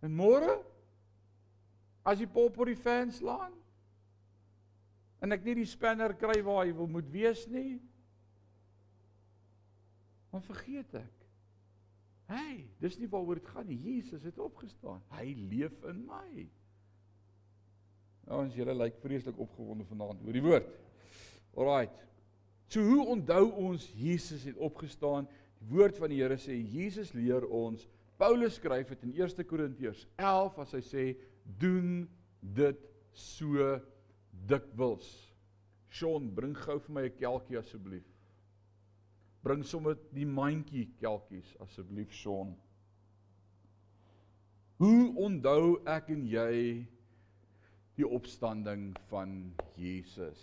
[0.02, 0.66] En môre
[2.08, 3.52] as die pop op die fans laan
[5.20, 7.80] en ek nie die spanner kry waar hy wil moet wees nie,
[10.30, 11.14] dan vergeet ek.
[12.28, 13.78] Hey, dis nie waaroor dit gaan nie.
[13.80, 15.00] Jesus het opgestaan.
[15.16, 16.44] Hy leef in my.
[18.28, 20.68] Nou ons julle lyk vreeslik opgewonde vanaand oor die woord.
[21.56, 22.04] Alraight.
[22.68, 25.26] So hoe onthou ons Jesus het opgestaan?
[25.58, 27.88] Die woord van die Here sê Jesus leer ons.
[28.20, 31.06] Paulus skryf dit in 1 Korintiërs 11 as hy sê
[31.60, 32.08] doen
[32.40, 33.80] dit so
[34.48, 35.08] dikwels.
[35.88, 38.06] Sean, bring gou vir my 'n kelkie asseblief.
[39.42, 42.56] Bring sommer die mandjie kelkies asseblief Sean.
[44.78, 46.86] Hoe onthou ek en jy
[47.98, 50.38] die opstanding van Jesus.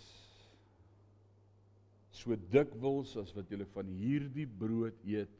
[2.12, 5.32] So dikwels as wat julle van hierdie brood eet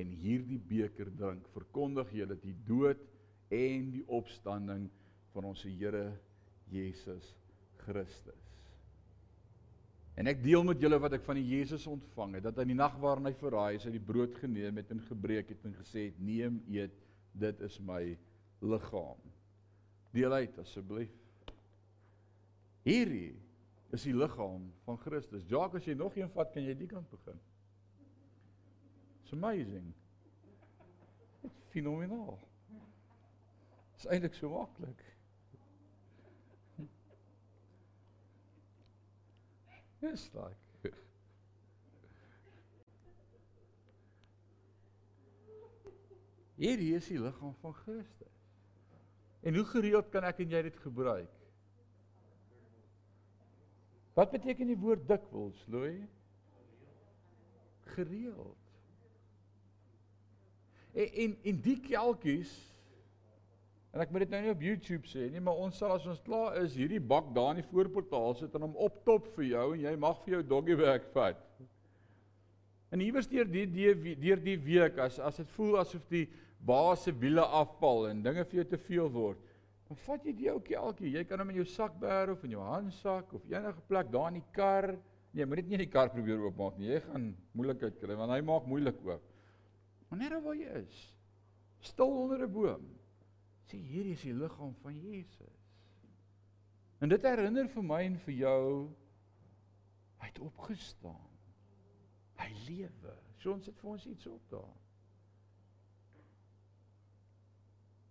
[0.00, 3.00] en hierdie beker drink, verkondig julle die dood
[3.48, 4.88] en die opstanding
[5.34, 6.12] van ons Here
[6.70, 7.34] Jesus
[7.84, 8.40] Christus.
[10.14, 12.78] En ek deel met julle wat ek van die Jesus ontvang het, dat in die
[12.78, 16.06] nag waarin hy verraai is, hy die brood geneem het en gebreek het en gesê
[16.06, 16.94] het: "Neem, eet,
[17.34, 18.16] dit is my
[18.62, 19.18] liggaam."
[20.14, 21.10] Deel uit asseblief.
[22.86, 23.34] Hierdie
[23.90, 25.46] is die liggaam van Christus.
[25.50, 27.40] Jacques, as jy nog een vat, kan jy die kant begin.
[29.22, 29.92] It's amazing.
[31.42, 32.38] It's fenomenaal.
[34.04, 35.00] Is eintlik so maklik.
[40.02, 40.60] It's like
[46.54, 48.42] Hierdie is die liggaam van Christus.
[49.40, 51.32] En hoe gereeld kan ek en jy dit gebruik?
[54.14, 56.04] Wat beteken die woord dikwels, Louis?
[57.96, 58.60] Gereeld.
[60.92, 62.52] En en en die kelkies
[63.94, 66.22] en ek moet dit nou nie op YouTube sê nie, maar ons sal as ons
[66.26, 69.66] klaar is hierdie bak daar in die voorportaal sit en hom op top vir jou
[69.76, 71.38] en jy mag vir jou doggy werk vat.
[72.90, 76.26] En iewers deur die deur die week as as dit voel asof die
[76.58, 79.38] baas se wiele afval en dinge vir jou te veel word,
[79.84, 82.54] Dan vat jy die ou kelkie, jy kan hom in jou sak bær of in
[82.54, 84.94] jou handsak of enige plek daar in die kar.
[85.34, 86.88] Nee, moet dit nie in die kar probeer oopmaak nie.
[86.94, 87.26] Jy gaan
[87.58, 89.26] moeilikheid kry want hy maak moeilik oop.
[90.08, 91.00] Wanneer waar jy is,
[91.84, 92.86] stil onder 'n boom.
[93.68, 95.60] Sê hierdie is die liggaam van Jesus.
[97.00, 98.64] En dit herinner vir my en vir jou
[100.20, 101.30] hy het opgestaan.
[102.40, 103.18] Hy lewe.
[103.42, 104.72] So ons het vir ons iets op daar.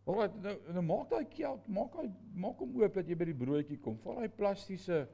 [0.04, 2.10] Hoor, nou nou maak daai kelk, maak hy
[2.44, 3.96] maak hom oop dat jy by die broodjie kom.
[4.04, 5.06] Val daai plastiese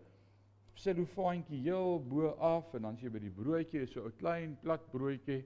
[0.80, 4.58] selofaantjie heel bo af en dan as jy by die broodjie is so 'n klein
[4.64, 5.44] plat broodjie.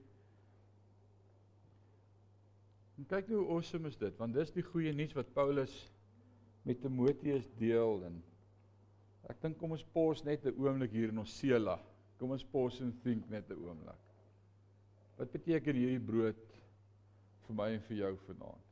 [3.04, 5.74] En kyk nou hoe awesome is dit, want dis die goeie nuus wat Paulus
[6.64, 8.22] met Timoteus deel en
[9.28, 11.76] ek dink kom ons pos net 'n oomblik hier in ons sela.
[12.16, 14.00] Kom ons pos en think net 'n oomblik.
[15.18, 16.48] Wat beteken hierdie brood
[17.44, 18.64] vir my en vir jou vanaand?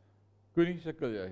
[0.56, 1.30] Koenie sukkel jy?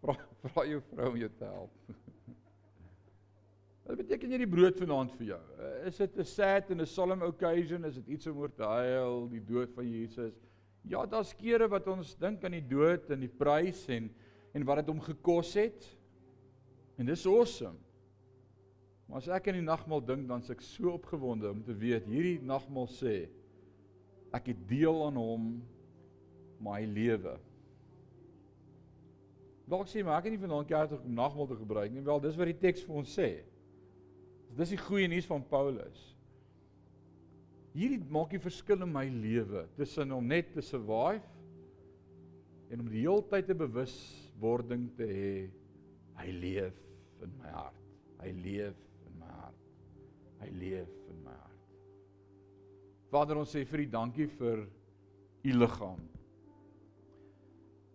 [0.00, 1.72] Vra vra jou vrou om jou te help.
[3.88, 5.40] Wat beteken hierdie brood vanaand vir jou?
[5.84, 7.84] Is dit 'n sad en 'n solemn occasion?
[7.84, 10.38] Is dit iets om oor te huil, die dood van Jesus?
[10.88, 14.08] Ja, daar's kere wat ons dink aan die dood en die prys en
[14.56, 15.84] en wat dit hom gekos het.
[16.98, 17.76] En dis awesome.
[19.06, 22.08] Maar as ek in die nagmaal dink, dan is ek so opgewonde om te weet
[22.08, 23.28] hierdie nagmaal sê
[24.34, 25.44] ek het deel aan hom
[26.64, 27.36] my lewe.
[29.68, 32.04] Dalk sê maar ek het nie vanaand kerk om nagmaal te gebruik nie.
[32.04, 33.28] Wel, dis wat die teks vir ons sê.
[34.56, 36.00] Dis die goeie nuus van Paulus.
[37.78, 41.22] Hierdie maak die verskil in my lewe tussen om net te survive
[42.72, 45.34] en om die hele tyd 'n bewuswording te hê
[46.18, 46.74] hy leef
[47.22, 47.78] in my hart.
[48.18, 48.74] Hy leef
[49.06, 49.62] in my hart.
[50.40, 51.62] Hy leef in my hart.
[53.10, 54.66] Vader, ons sê vir U dankie vir
[55.44, 56.02] U liggaam.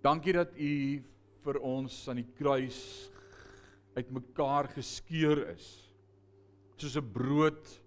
[0.02, 1.04] Dankie dat U
[1.44, 3.12] vir ons aan die kruis
[3.98, 5.92] uitmekaar geskeur is.
[6.78, 7.83] Soos 'n brood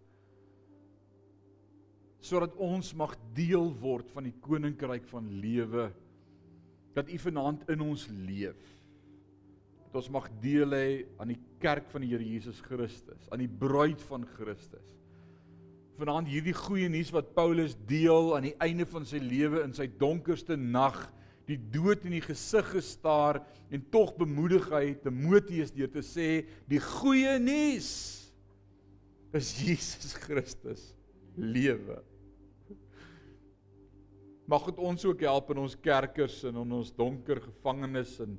[2.26, 5.90] sodat ons mag deel word van die koninkryk van lewe
[6.96, 8.60] dat U vanaand in ons leef.
[9.86, 10.88] Dat ons mag deel hê
[11.20, 14.94] aan die kerk van die Here Jesus Christus, aan die bruid van Christus.
[16.00, 19.86] Vanaand hierdie goeie nuus wat Paulus deel aan die einde van sy lewe in sy
[20.00, 20.98] donkerste nag
[21.46, 23.38] die dood in die gesig gestaar
[23.70, 27.90] en tog bemoedig hy Timoteus deur te sê die goeie nuus
[29.36, 30.90] is Jesus Christus
[31.36, 32.00] lewe.
[34.46, 38.36] Mag dit ons ook help in ons kerkers en in ons donker gevangenes en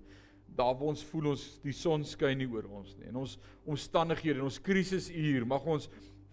[0.58, 3.10] daar waar ons voel ons die son skyn nie oor ons nie.
[3.12, 3.36] En ons
[3.68, 5.90] omstandighede en ons krisisuur mag ons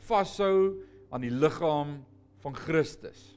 [0.06, 1.98] vashou aan die liggaam
[2.44, 3.34] van Christus.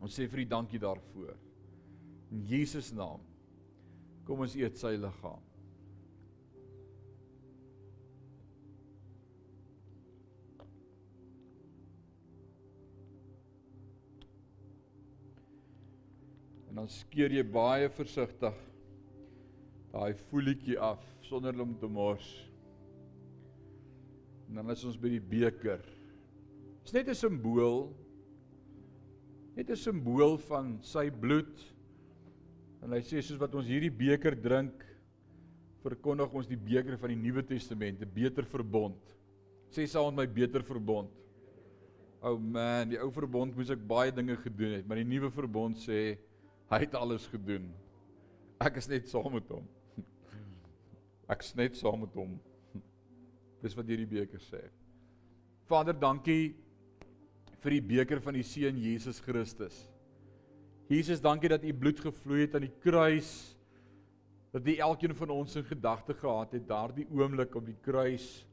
[0.00, 1.36] Ons sê vir U dankie daarvoor.
[2.32, 3.22] In Jesus naam.
[4.28, 5.47] Kom ons eet sy liggaam.
[16.78, 18.58] En dan skeer jy baie versigtig
[19.90, 22.26] daai voelietjie af sonder om te mors.
[24.46, 25.82] En dan is ons by die beker.
[25.82, 27.90] Dit is net 'n simbool.
[29.56, 31.66] Net 'n simbool van sy bloed.
[32.82, 34.86] En hy sê soos wat ons hierdie beker drink,
[35.82, 39.02] verkondig ons die beker van die Nuwe Testament, 'n beter verbond.
[39.68, 41.10] Sê saam met my beter verbond.
[42.22, 45.30] O oh man, die ou verbond moes ek baie dinge gedoen het, maar die nuwe
[45.30, 46.18] verbond sê
[46.68, 47.68] hy het alles gedoen.
[48.60, 49.66] Ek is net saam met hom.
[51.30, 52.36] Ek is net saam met hom.
[53.62, 54.62] Dis wat hierdie beker sê.
[55.68, 56.56] Vader, dankie
[57.62, 59.86] vir die beker van die seun Jesus Christus.
[60.88, 63.32] Jesus, dankie dat u bloed gevloei het aan die kruis.
[64.54, 68.48] Dat u elkeen van ons in gedagte gehad het daardie oomblik op die kruis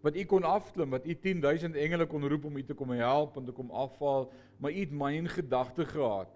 [0.00, 3.36] wat u kon afklim, wat u 10000 engele kon roep om u te kom help
[3.36, 6.32] en te kom afval, maar u het my in gedagte gehad.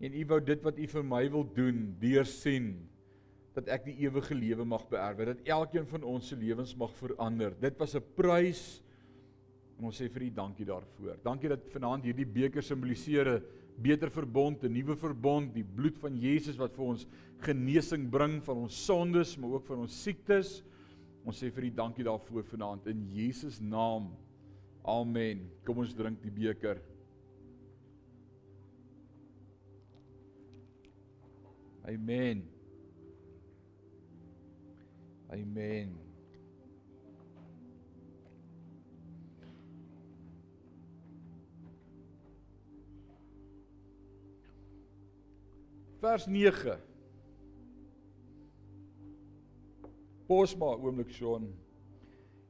[0.00, 2.72] En u wou dit wat u vir my wil doen, deursien
[3.56, 7.52] dat ek die ewige lewe mag beerwe, dat elkeen van ons se lewens mag verander.
[7.60, 8.82] Dit was 'n prys
[9.78, 11.16] en ons sê vir U dankie daarvoor.
[11.24, 13.42] Dankie dat vanaand hierdie beker simboliseer 'n
[13.80, 17.06] beter verbond, 'n nuwe verbond, die bloed van Jesus wat vir ons
[17.40, 20.62] genesing bring van ons sondes, maar ook van ons siektes.
[21.24, 24.16] Ons sê vir U dankie daarvoor vanaand in Jesus naam.
[24.84, 25.50] Amen.
[25.64, 26.80] Kom ons drink die beker.
[31.90, 32.48] Amen.
[35.28, 35.98] Amen.
[45.98, 46.78] Vers 9.
[50.26, 51.50] Pos maar oomblik Sean.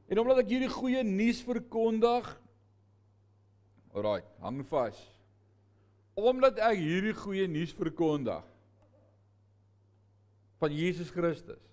[0.07, 2.29] En omdat ek hierdie goeie nuus verkondig.
[3.97, 5.01] Alraai, hang vas.
[6.13, 8.50] Omdat ek hierdie goeie nuus verkondig
[10.61, 11.71] van Jesus Christus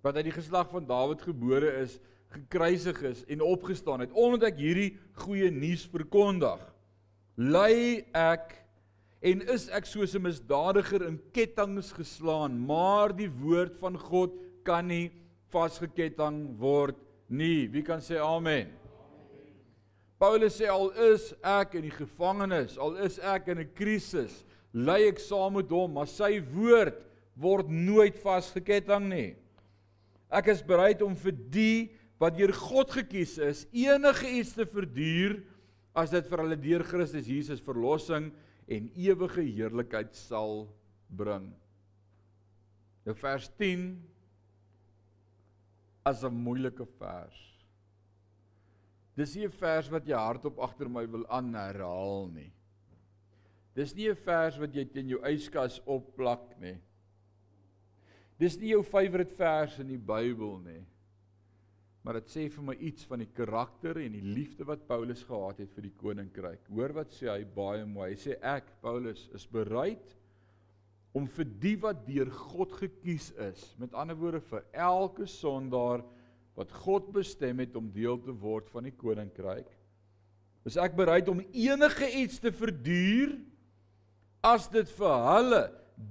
[0.00, 1.98] wat uit die geslag van Dawid gebore is,
[2.32, 4.90] gekruisig is en opgestaan het, omdat ek hierdie
[5.26, 6.62] goeie nuus verkondig,
[7.36, 8.54] ly ek
[9.20, 14.32] en is ek soos 'n misdadiger in kettinge geslaan, maar die woord van God
[14.64, 15.10] kan nie
[15.52, 16.96] vasgeketting word
[17.28, 17.68] nie.
[17.68, 18.70] Wie kan sê amen?
[20.18, 25.08] Paulus sê al is ek in die gevangenis, al is ek in 'n krisis, ly
[25.08, 27.09] ek saam met hom, maar sy woord
[27.40, 29.30] word nooit vasgeketting nie.
[30.30, 31.78] Ek is bereid om vir die
[32.20, 35.40] wat deur God gekies is, enige iets te verduur
[35.96, 38.28] as dit vir hulle deur Christus Jesus verlossing
[38.70, 40.68] en ewige heerlikheid sal
[41.08, 41.48] bring.
[43.06, 43.88] Nou vers 10
[46.06, 47.40] as 'n moeilike vers.
[49.16, 52.52] Dis nie 'n vers wat jy hardop agter my wil aanherhaal nie.
[53.74, 56.78] Dis nie 'n vers wat jy teen jou yskas opplak nie.
[58.40, 60.80] Dis nie jou favourite vers in die Bybel nie.
[62.00, 65.60] Maar dit sê vir my iets van die karakter en die liefde wat Paulus gehad
[65.60, 66.62] het vir die koninkryk.
[66.72, 68.14] Hoor wat sê hy baie mooi.
[68.14, 70.16] Hy sê ek Paulus is bereid
[71.12, 76.04] om vir die wat deur God gekies is, met ander woorde vir elke sondaar
[76.54, 79.68] wat God bestem het om deel te word van die koninkryk,
[80.68, 83.34] is ek bereid om enige iets te verduur
[84.46, 85.64] as dit vir hulle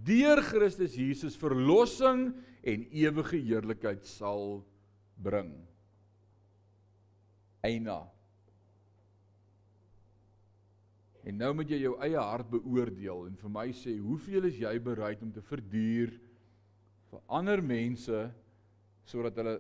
[0.06, 2.30] deur Christus Jesus verlossing
[2.68, 4.62] en ewige heerlikheid sal
[5.20, 5.52] bring.
[7.66, 8.02] Eina.
[11.28, 14.76] En nou moet jy jou eie hart beoordeel en vir my sê, hoeveel is jy
[14.82, 16.14] bereid om te verduur
[17.10, 18.22] vir ander mense
[19.10, 19.58] sodat hulle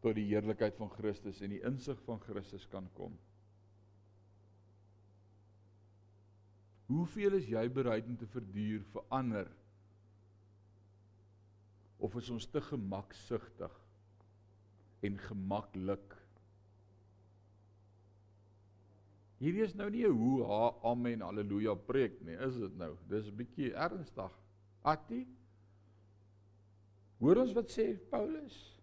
[0.00, 3.12] tot die heerlikheid van Christus en die insig van Christus kan kom?
[6.90, 9.50] Hoeveel is jy bereid om te verduur vir ander?
[12.02, 13.76] Of is ons te gemaksugtig
[15.06, 16.16] en gemaklik?
[19.40, 22.96] Hierdie is nou nie 'n hoe ha amen haleluja preek nie, is dit nou?
[23.08, 24.32] Dis 'n bietjie ernstig.
[24.82, 25.26] Attie.
[27.20, 28.80] Hoor ons wat sê Paulus?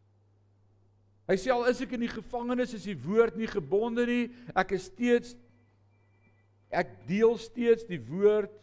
[1.28, 4.32] Hy sê al is ek in die gevangenis, is die woord nie gebonde nie.
[4.56, 5.36] Ek is steeds
[6.70, 8.54] Ek deel steeds die woord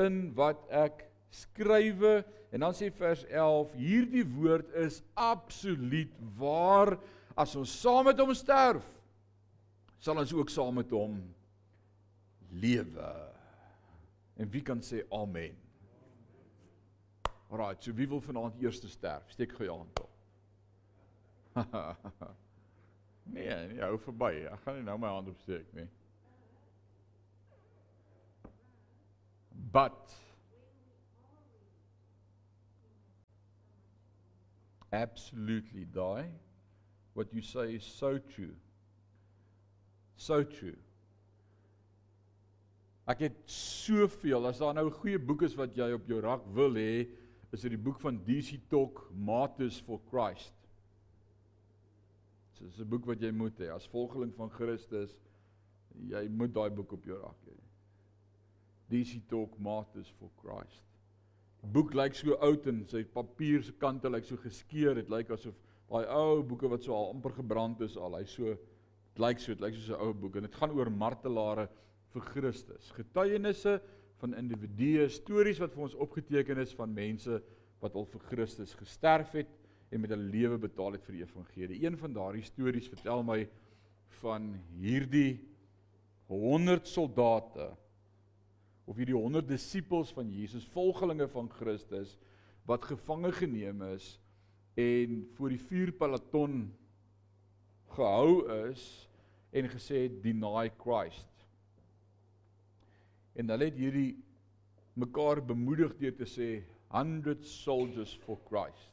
[0.00, 6.96] in wat ek skrywe en dan sê vers 11 hierdie woord is absoluut waar
[7.38, 8.88] as ons saam met hom sterf
[10.02, 11.20] sal ons ook saam met hom
[12.58, 13.10] lewe.
[14.36, 15.54] En wie kan sê amen?
[17.52, 19.30] Alraai, so wie wil vanaand eers sterf?
[19.30, 20.10] Steek gou jou hand op.
[23.34, 24.32] nee, nee, hou verby.
[24.50, 25.86] Ek gaan nie nou my hand opsteek nie.
[29.72, 30.12] But
[34.92, 36.28] absolutely die.
[37.14, 38.54] What you say is so true.
[40.16, 40.76] So true.
[43.10, 46.44] Ek het soveel as daar nou 'n goeie boek is wat jy op jou rak
[46.54, 47.08] wil hê
[47.52, 50.54] is dit die boek van DC Talk Martyrs for Christ.
[52.60, 53.74] Dit is 'n boek wat jy moet hê.
[53.74, 55.18] As volgeling van Christus
[56.08, 57.58] jy moet daai boek op jou rak hê
[58.92, 60.84] DC Talk Martyrs for Christ.
[61.62, 64.98] Boek lyk so oud en sy papier se kante lyk so geskeur.
[64.98, 65.56] Dit lyk asof
[65.88, 68.18] daai ou boeke wat so al amper gebrand is al.
[68.18, 70.90] Hy so dit lyk so dit lyk soos 'n ou boek en dit gaan oor
[70.90, 71.68] martelare
[72.12, 72.90] vir Christus.
[72.96, 73.80] Getuienisse
[74.20, 77.40] van individue stories wat vir ons opgeteken is van mense
[77.80, 79.50] wat al vir Christus gesterf het
[79.90, 81.80] en met hulle lewe betaal het vir die evangelie.
[81.84, 83.40] Een van daardie stories vertel my
[84.22, 85.40] van hierdie
[86.28, 87.72] 100 soldate
[88.84, 92.16] of hierdie 100 disippels van Jesus, volgelinge van Christus
[92.68, 94.16] wat gevange geneem is
[94.78, 96.62] en voor die vuurpeloton
[97.96, 98.84] gehou is
[99.52, 101.46] en gesê het deny Christ.
[103.36, 104.12] En hulle het hierdie
[104.98, 106.50] mekaar bemoedig deur te sê
[106.92, 108.92] 100 soldiers for Christ.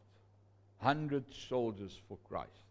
[0.83, 2.68] 100 soldiers for Christ.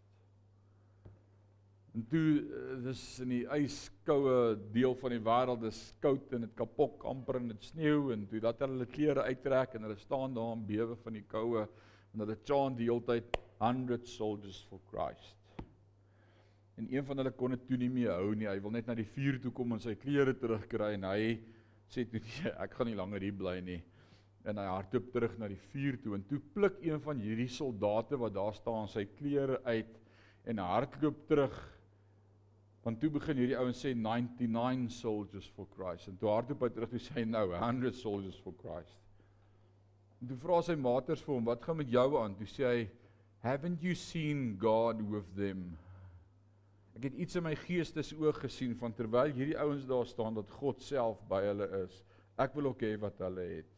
[1.97, 6.55] En toe eh, dis in die yskoue deel van die wêreld is koud en dit
[6.57, 10.53] kapok amper en dit sneeu en toe dat hulle klere uittrek en hulle staan daar
[10.53, 15.35] en bewe van die koue en hulle chant die hele tyd 100 soldiers for Christ.
[16.79, 18.47] En een van hulle kon dit toe nie meer hou nie.
[18.47, 21.33] Hy wil net na die vuur toe kom en sy klere terugkry en hy
[21.91, 23.81] sê toe nee, ek gaan nie langer hier bly nie.
[24.47, 28.21] En hy hardloop terug na die vuur toe en toe pluk een van hierdie soldate
[28.21, 29.97] wat daar staan sy klere uit
[30.47, 31.57] en hardloop terug
[32.83, 36.07] Want toe begin hierdie ouens sê 99 soldiers for Christ.
[36.07, 38.95] En toe hardop hy terug toe sê hy nou 100 soldiers for Christ.
[40.19, 42.89] En toe vra sy maters vir hom, "Wat gaan met jou aan?" Toe sê hy,
[43.43, 45.77] "Haven't you seen God with them?"
[46.95, 50.81] Ek het iets in my geestesoog gesien van terwyl hierdie ouens daar staan dat God
[50.81, 52.03] self by hulle is.
[52.37, 53.75] Ek wil ook hê wat hulle het.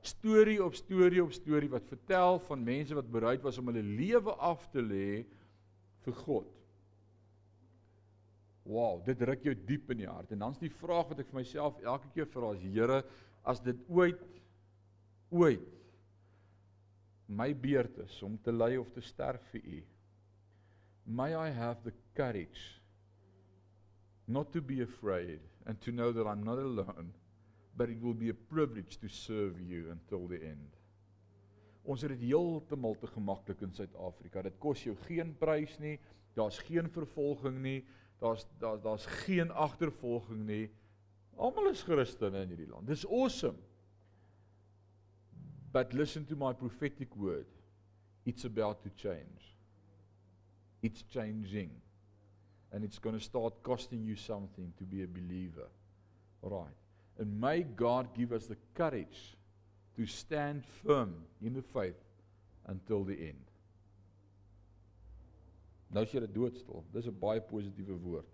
[0.00, 4.32] Storie op storie op storie wat vertel van mense wat bereid was om hulle lewe
[4.32, 5.24] af te lê
[6.04, 6.59] vir God.
[8.70, 10.30] Wow, dit ruk jou diep in die hart.
[10.30, 13.00] En dan's die vraag wat ek vir myself elke keer vra is: Here,
[13.42, 14.20] as dit ooit
[15.30, 15.66] ooit
[17.30, 19.80] my beurt is om te ly of te sterf vir U,
[21.06, 22.80] may I have the courage
[24.26, 27.12] not to be afraid and to know that I'm not alone,
[27.76, 30.74] but it will be a privilege to serve you until the end.
[31.86, 34.42] Ons het dit heeltemal te gemaklik in Suid-Afrika.
[34.42, 35.96] Dit kos jou geen prys nie.
[36.36, 37.80] Daar's geen vervolging nie
[38.20, 40.70] daar's daar's daar's geen agtervolging nie.
[41.36, 42.86] Almal is Christene in hierdie land.
[42.86, 43.58] Dis awesome.
[45.72, 47.46] But listen to my prophetic word.
[48.24, 49.56] It's about to change.
[50.82, 51.70] It's changing.
[52.72, 55.68] And it's going to start costing you something to be a believer.
[56.42, 56.76] Right.
[57.18, 59.36] And may God give us the courage
[59.96, 62.02] to stand firm in the faith
[62.66, 63.49] until the end.
[65.90, 66.84] Nou is jy doodstil.
[66.92, 68.28] Dis 'n baie positiewe woord.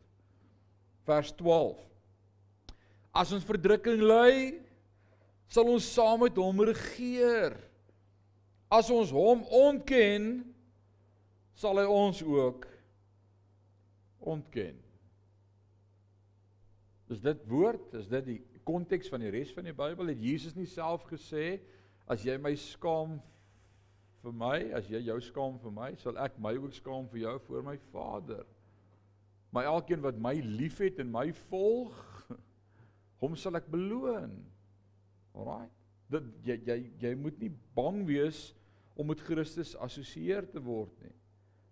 [1.04, 1.80] Vers 12.
[3.14, 4.60] As ons verdrukking ly,
[5.48, 7.56] sal ons saam met hom regeer.
[8.68, 10.44] As ons hom ontken,
[11.54, 12.66] sal hy ons ook
[14.18, 14.76] ontken.
[17.08, 17.94] Is dit woord?
[17.94, 20.10] Is dit die konteks van die res van die Bybel?
[20.10, 21.60] Het Jesus nie self gesê
[22.10, 23.20] as jy my skaam
[24.26, 27.34] vir my, as jy jou skaam vir my, sal ek my ook skaam vir jou
[27.46, 28.44] voor my Vader.
[29.54, 31.94] Maar elkeen wat my liefhet en my volg,
[33.22, 34.34] hom sal ek beloon.
[35.36, 35.68] Alraai.
[36.10, 38.50] Dit jy jy jy moet nie bang wees
[38.96, 41.14] om met Christus assosieer te word nie.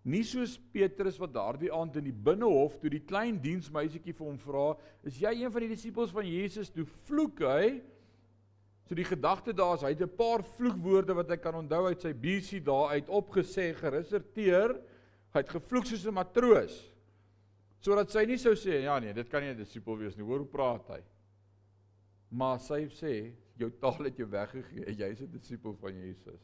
[0.05, 4.38] Nie soos Petrus wat daardie aand in die binnehof toe die klein diensmeisietjie vir hom
[4.38, 4.66] vra,
[5.02, 7.80] "Is jy een van die disippels van Jesus?" toe vloek hy
[8.85, 12.01] So die gedagte daar is hy het 'n paar vloekwoorde wat hy kan onthou uit
[12.01, 14.76] sy BC daar uit opgesê gereserteer.
[15.32, 16.93] Hy het gevloek soos 'n matroos.
[17.80, 20.24] Sodat sy nie sou sê ja nee, dit kan nie 'n disipel wees nie.
[20.24, 21.03] Hoor hoe praat hy?
[22.30, 24.95] Maar sy sê jou taal het jou weggegee.
[24.95, 26.41] Jy's 'n disipel van Jesus.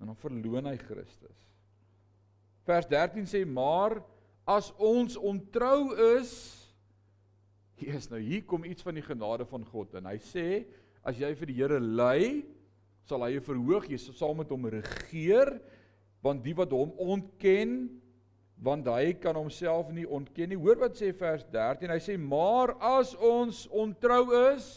[0.00, 1.48] En dan verloon hy Christus.
[2.64, 4.02] Vers 13 sê maar
[4.46, 6.63] as ons ontrou is
[7.80, 10.64] Jesus nou hier kom iets van die genade van God en hy sê
[11.04, 12.44] as jy vir die Here ly
[13.04, 15.50] sal hy jou verhoog jy sal saam met hom regeer
[16.24, 17.90] want die wat hom ontken
[18.64, 20.58] want hy kan homself nie ontken nie.
[20.58, 21.90] Hoor wat sê vers 13.
[21.90, 24.68] Hy sê maar as ons ontrou is,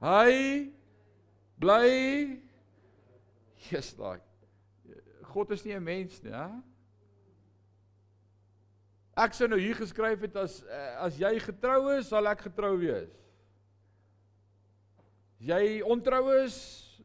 [0.00, 0.70] hy
[1.60, 1.88] bly
[3.66, 4.22] Jesus like
[5.32, 6.48] God is nie 'n mens nie, hè?
[9.16, 10.58] Ek sou nou hier geskryf het as
[11.00, 13.12] as jy getrou is, sal ek getrou wees.
[15.40, 16.58] Jy ontrou is,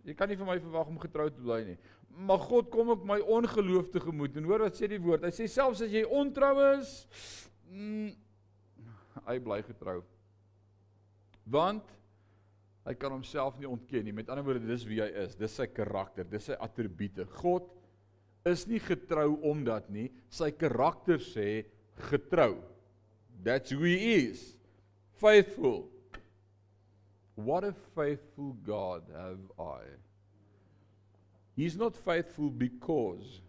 [0.04, 1.80] jy kan nie vir my verwag om getrou te bly nie
[2.16, 4.36] maar God kom ook my ongeloof tegemoet.
[4.38, 5.26] En hoor wat sê die woord?
[5.26, 6.94] Hy sê selfs as jy ontrou is,
[7.70, 8.12] mm,
[9.28, 10.02] hy bly getrou.
[11.52, 11.88] Want
[12.86, 14.16] hy kan homself nie ontken nie.
[14.16, 15.38] Met ander woorde, dis wie hy is.
[15.38, 17.26] Dis sy karakter, dis sy attribute.
[17.42, 17.70] God
[18.48, 21.64] is nie getrou omdat nie, sy karakter sê
[22.10, 22.58] getrou.
[23.44, 24.56] That's who he is.
[25.18, 25.88] Faithful.
[27.36, 29.82] What a faithful God have I.
[31.56, 33.42] He's not faithful because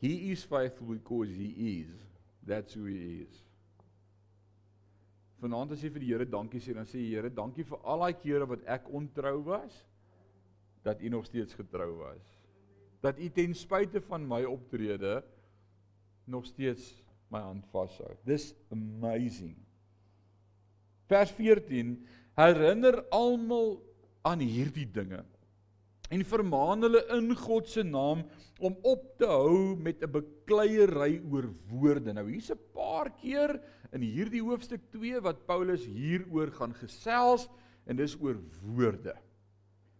[0.00, 1.90] he is faithful because he is.
[2.46, 3.44] That's who he is.
[5.40, 8.04] Vanaand as jy vir die Here dankie sê, dan sê jy Here, dankie vir al
[8.04, 9.74] daai kere wat ek ontrou was,
[10.84, 12.34] dat U nog steeds getrou was.
[13.04, 15.18] Dat U ten spyte van my optrede
[16.28, 17.03] nog steeds
[17.34, 18.14] my hand vashou.
[18.26, 19.56] Dis amazing.
[21.10, 21.96] Vers 14
[22.38, 23.78] herinner almal
[24.24, 25.22] aan hierdie dinge
[26.14, 28.22] en vermaan hulle in God se naam
[28.64, 32.12] om op te hou met 'n bekleierery oor woorde.
[32.12, 33.60] Nou hier's 'n paar keer
[33.92, 37.48] in hierdie hoofstuk 2 wat Paulus hieroor gaan gesels
[37.86, 39.14] en dis oor woorde.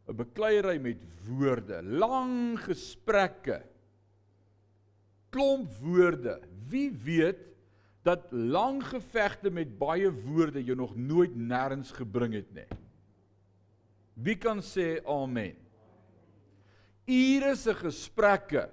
[0.09, 3.63] 'n Bekleierery met woorde, lang gesprekke.
[5.35, 6.39] Klomp woorde.
[6.71, 7.43] Wie weet
[8.07, 12.69] dat lang gevegte met baie woorde jou nog nooit nêrens gebring het nie.
[14.15, 15.57] Wie kan sê amen?
[17.07, 18.69] ure se gesprekke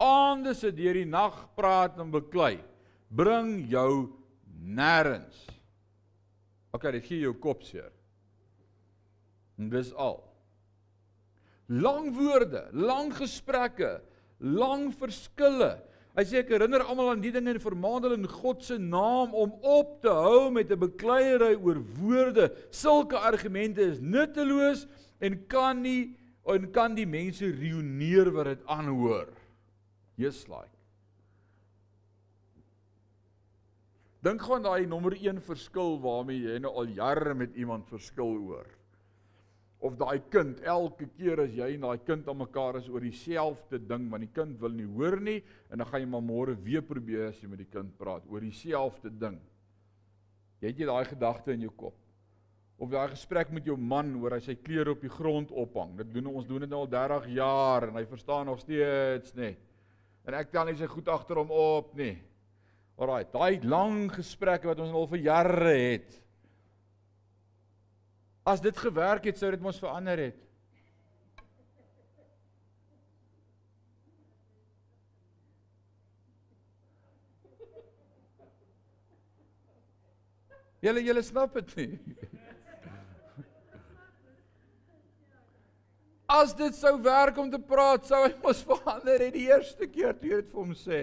[0.00, 2.56] aande se deur die nag praat en beklei
[3.12, 4.08] bring jou
[4.60, 5.44] nêrens.
[6.72, 7.90] OK, dit gee jou kop seer.
[9.58, 10.20] En dis al.
[11.66, 13.98] Lang woorde, lang gesprekke,
[14.40, 15.76] lang verskille.
[16.18, 19.34] Hy sê ek herinner almal aan die dinge en vermaan hulle in God se naam
[19.36, 22.50] om op te hou met 'n bekleierery oor woorde.
[22.70, 24.86] Sulke argumente is nutteloos
[25.20, 26.16] en kan nie
[26.46, 29.28] en kan die mense reoneer wat dit aanhoor.
[30.16, 30.76] Just like.
[34.20, 38.36] Dink gou aan daai nommer 1 verskil waarmee jy nou al jare met iemand verskil
[38.50, 38.66] oor.
[39.80, 43.80] Of daai kind elke keer as jy en daai kind aan mekaar is oor dieselfde
[43.80, 45.38] ding, want die kind wil nie hoor nie
[45.70, 48.44] en dan gaan jy maar môre weer probeer as jy met die kind praat oor
[48.44, 49.40] dieselfde ding.
[50.60, 51.96] Jy het jy daai gedagte in jou kop
[52.80, 55.92] of daai gesprek met jou man oor hy sy klere op die grond ophang.
[55.98, 59.50] Dit doen ons doen dit nou al 30 jaar en hy verstaan nog steeds nê.
[60.24, 62.14] En ek tel nie sy goed agter hom op nie.
[63.00, 66.16] Alraai, daai lang gesprekke wat ons al vir jare het.
[68.44, 70.38] As dit gewerk het, sou dit mos verander het.
[80.80, 82.16] Julle julle snap dit nie.
[86.30, 90.14] As dit sou werk om te praat, sou hy mos verander het die eerste keer
[90.16, 91.02] toe jy dit vir hom sê.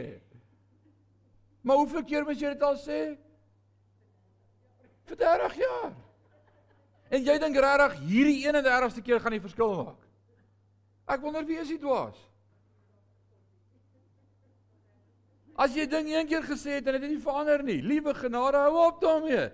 [1.67, 3.01] Maar hoeveel keer moet jy dit al sê?
[5.07, 5.95] Vir 30 jaar.
[7.09, 10.01] En jy dink regtig hierdie 31ste keer gaan die verskil maak?
[11.07, 12.17] Ek wonder wie is dit dwaas?
[15.57, 18.59] As jy ding een keer gesê het en dit het nie verander nie, liewe genade,
[18.67, 19.47] hou op daarmee.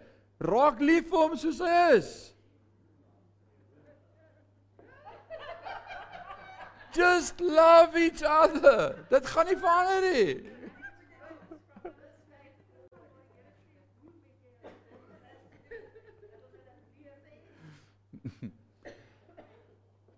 [0.43, 2.11] Raak lief vir hom soos hy is.
[6.93, 9.05] Just love each other.
[9.09, 10.52] Dit gaan nie verander nie.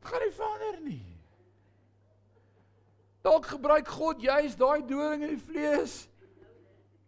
[0.05, 1.03] Gaan nie verander nie.
[3.25, 6.03] Dalk gebruik God juist daai doring in die vlees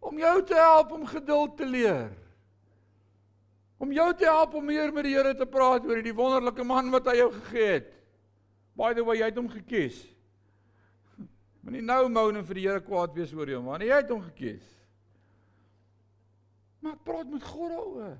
[0.02, 2.10] om jou te help om geduld te leer.
[3.78, 6.90] Om jou te help om meer met die Here te praat oor die wonderlike man
[6.90, 7.92] wat hy jou gegee het.
[8.78, 10.00] By the way, jy het hom gekies.
[11.62, 13.82] Moenie nou moan en vir die Here kwaad wees oor jou man.
[13.86, 14.66] Jy het hom gekies.
[16.82, 18.18] Maar praat met God daaroor.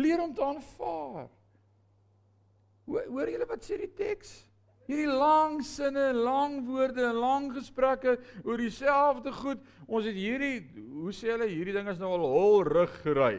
[0.00, 1.28] Leer om te aanvaar.
[2.90, 4.32] Hoor julle wat sê die teks?
[4.90, 9.60] Hierdie lang sinne, lang woorde en lang gesprekke oor dieselfde goed.
[9.86, 10.64] Ons het hierdie,
[10.96, 13.36] hoe sê hulle, hierdie ding is nou al hol rug gery.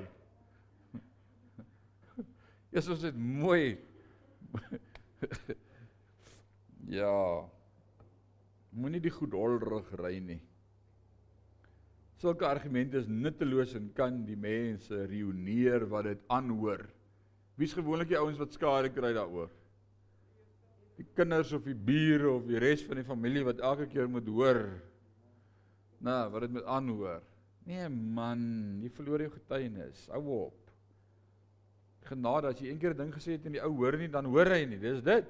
[2.72, 3.76] Ja, ons het mooi.
[6.97, 7.16] ja.
[8.72, 10.39] Moenie die goed hol rug ry nie.
[12.24, 16.86] Sulke argumente is nutteloos en kan die mense reoneer wat dit aanhoor.
[17.60, 19.49] Wie's gewoonlik die ouens wat skade kry daaroor?
[20.99, 24.28] Die kinders of die bure of die res van die familie wat elke keer moet
[24.30, 24.62] hoor.
[26.02, 27.22] Nou, wat dit moet aanhoor.
[27.70, 28.41] Nee man,
[28.82, 30.08] jy verloor jou getuienis.
[30.14, 30.58] Hou op.
[32.10, 34.26] Genade as jy een keer 'n ding gesê het en die ou hoor nie, dan
[34.26, 34.80] hoor hy nie.
[34.80, 35.26] Dis dit.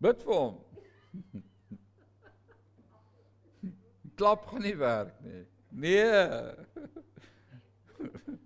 [0.00, 0.56] Bid vir hom.
[4.16, 5.44] klap gaan nie werk nie.
[5.70, 6.12] Nee.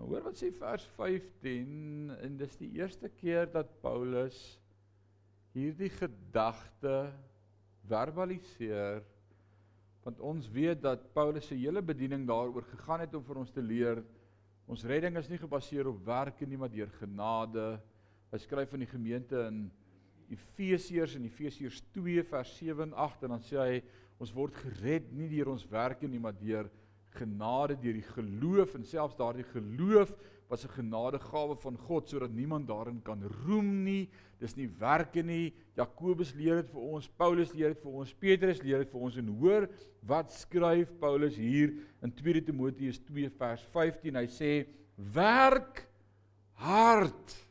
[0.00, 4.38] Nou hoor wat sê vers 15 en dis die eerste keer dat Paulus
[5.52, 7.10] hierdie gedagte
[7.90, 9.02] verbaliseer
[10.00, 13.60] want ons weet dat Paulus se hele bediening daaroor gegaan het om vir ons te
[13.60, 14.00] leer
[14.72, 17.66] ons redding is nie gebaseer op werke nie maar deur genade.
[18.32, 19.66] Hy skryf aan die gemeente in
[20.32, 23.80] Efesiërs in Efesiërs 2 vers 7 en 8 en dan sê hy
[24.16, 26.72] ons word gered nie deur ons werke nie maar deur
[27.16, 30.14] genade deur die geloof en selfs daardie geloof
[30.50, 34.08] was 'n genadegawe van God sodat niemand daarin kan roem nie.
[34.38, 35.54] Dis nie werke nie.
[35.76, 39.16] Jakobus leer dit vir ons, Paulus leer dit vir ons, Petrus leer dit vir ons
[39.16, 39.68] en hoor
[40.02, 44.16] wat skryf Paulus hier in 2 Timoteus 2 vers 15.
[44.16, 45.86] Hy sê werk
[46.54, 47.50] hard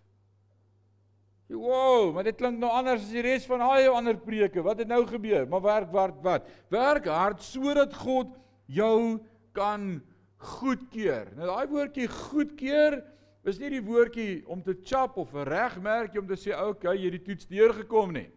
[1.50, 4.62] Wow, maar dit klink nou anders as die res van al jou ander preke.
[4.62, 5.48] Wat het nou gebeur?
[5.50, 6.52] Maar werk hard wat?
[6.70, 8.36] Werk hard sodat God
[8.70, 9.18] jou
[9.54, 10.02] kan
[10.40, 11.32] goedkeur.
[11.36, 13.00] Nou daai woordjie goedkeur
[13.48, 17.12] is nie die woordjie om te chap of 'n regmerkie om te sê okay, jy
[17.12, 18.30] het die toets deurgekom nie.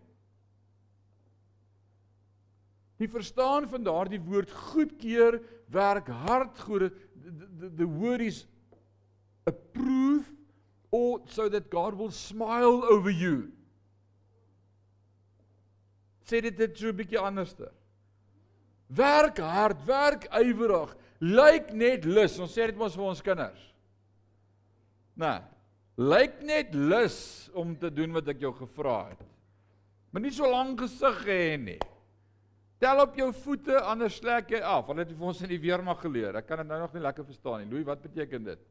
[2.98, 6.92] Die verstaan van daardie woord goedkeur, werk hard goed.
[7.22, 8.46] The, the, the word is
[9.46, 10.30] approve
[10.90, 13.50] or so that God will smile over you.
[16.28, 17.72] Sê dit dit so 'n bietjie anderste.
[18.86, 22.38] Werk hard, werk ywerig, lyk net lus.
[22.42, 23.62] Ons sê dit mos vir ons kinders.
[25.22, 25.40] Nee.
[26.02, 29.24] Lyk net lus om te doen wat ek jou gevra het.
[30.12, 31.78] Maar nie so lank gesig hê nie.
[32.82, 34.88] Tel op jou voete anders slek jy af.
[34.88, 36.40] Hulle het vir ons in die weermag geleer.
[36.40, 37.70] Ek kan dit nou nog nie lekker verstaan nie.
[37.70, 38.64] Louis, wat beteken dit?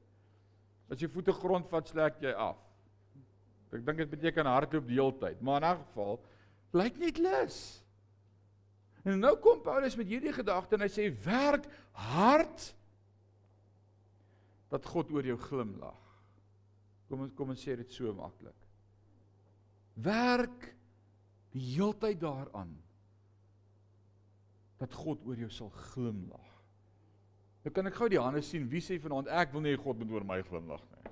[0.91, 2.59] As jy voete grond vat, slek jy af.
[3.71, 6.19] Ek dink dit beteken hardloop die hele tyd, maar in 'n geval
[6.73, 7.80] lyk net lus.
[9.03, 11.65] En nou kom Paulus met hierdie gedagte en hy sê werk
[12.11, 12.67] hard
[14.71, 15.97] dat God oor jou glimlag.
[17.09, 18.55] Kom ons kom ons sê dit so maklik.
[20.01, 20.69] Werk
[21.51, 22.71] die heeltyd daaraan
[24.81, 26.47] dat God oor jou sal glimlag.
[27.61, 28.69] Nou kan ek gou die hande sien.
[28.69, 31.11] Wie sê vanaand ek wil nie God moet oor my glimlag nie.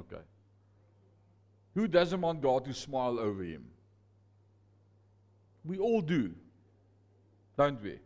[0.00, 0.14] OK.
[1.74, 3.66] Who doesn't want God to smile over him?
[5.64, 6.30] We all do.
[7.56, 7.98] Don't we?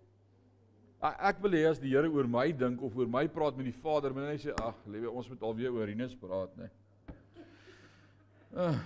[1.04, 3.76] Ek wil hê as die Here oor my dink of oor my praat met die
[3.76, 6.70] Vader, moet hy sê ag, liewe ons moet alweer oor Rinus praat, nê.
[8.54, 8.78] Uh,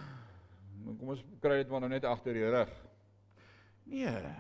[0.98, 2.74] kom ons kry dit maar nou net agter die rug.
[3.88, 4.32] Nee.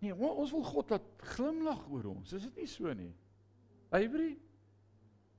[0.00, 2.32] Nee, ons wil God laat glimlag oor ons.
[2.32, 3.12] Is dit nie so nie?
[3.94, 4.32] Avery?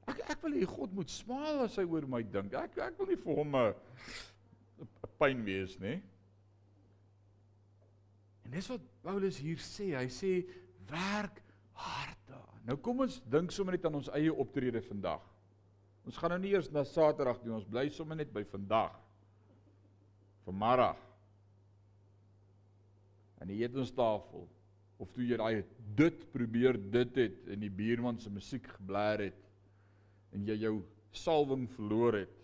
[0.06, 2.54] Ek ek wil hê God moet smile as hy oor my dink.
[2.54, 3.74] Ek ek wil nie vir hom 'n
[5.18, 5.98] pyn wees nie.
[8.56, 9.90] En dis wat Paulus hier sê.
[10.00, 10.30] Hy sê
[10.88, 11.42] werk
[11.76, 12.62] hard daar.
[12.64, 15.26] Nou kom ons dink sommer net aan ons eie optrede vandag.
[16.08, 17.58] Ons gaan nou nie eers na Saterdag doen.
[17.58, 18.96] Ons bly sommer net by vandag.
[20.48, 21.04] Vanmiddag.
[23.44, 24.48] Aan die etenstafel
[25.04, 25.68] of toe jy daai
[26.00, 29.42] dit probeer dit het en die buurman se musiek geblaar het
[30.32, 30.78] en jy jou
[31.12, 32.42] salwing verloor het.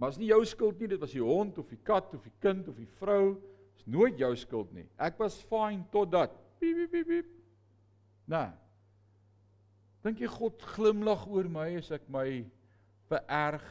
[0.00, 2.38] Maar is nie jou skuld nie, dit was die hond of die kat of die
[2.40, 3.36] kind of die vrou.
[3.82, 4.86] Is nooit jou skuld nie.
[5.02, 6.34] Ek was fine tot dat.
[6.62, 7.08] Piep piep piep.
[7.10, 7.30] piep.
[8.30, 8.46] Nou.
[10.06, 12.26] Dink jy God glimlag oor my as ek my
[13.10, 13.66] vererg?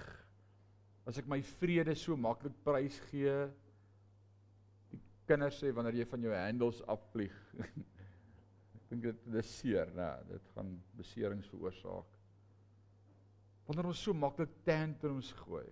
[1.08, 3.50] As ek my vrede so maklik prys gee?
[5.32, 7.36] kinders sê wanneer jy van jou handles afvlieg.
[8.76, 10.04] ek dink dit is seer, né?
[10.04, 12.18] Nou, dit gaan beserings veroorsaak.
[13.70, 15.68] Wanneer ons so maklik tantrums gooi.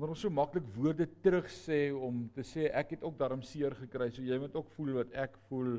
[0.00, 4.06] Wanneer ons so maklik woorde terugsê om te sê ek het ook daarom seer gekry,
[4.08, 5.74] so jy moet ook voel wat ek voel.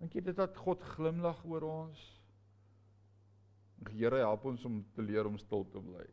[0.00, 2.04] Dink jy dit dat God glimlag oor ons?
[3.84, 6.06] Die Here help ons om te leer om stil te bly.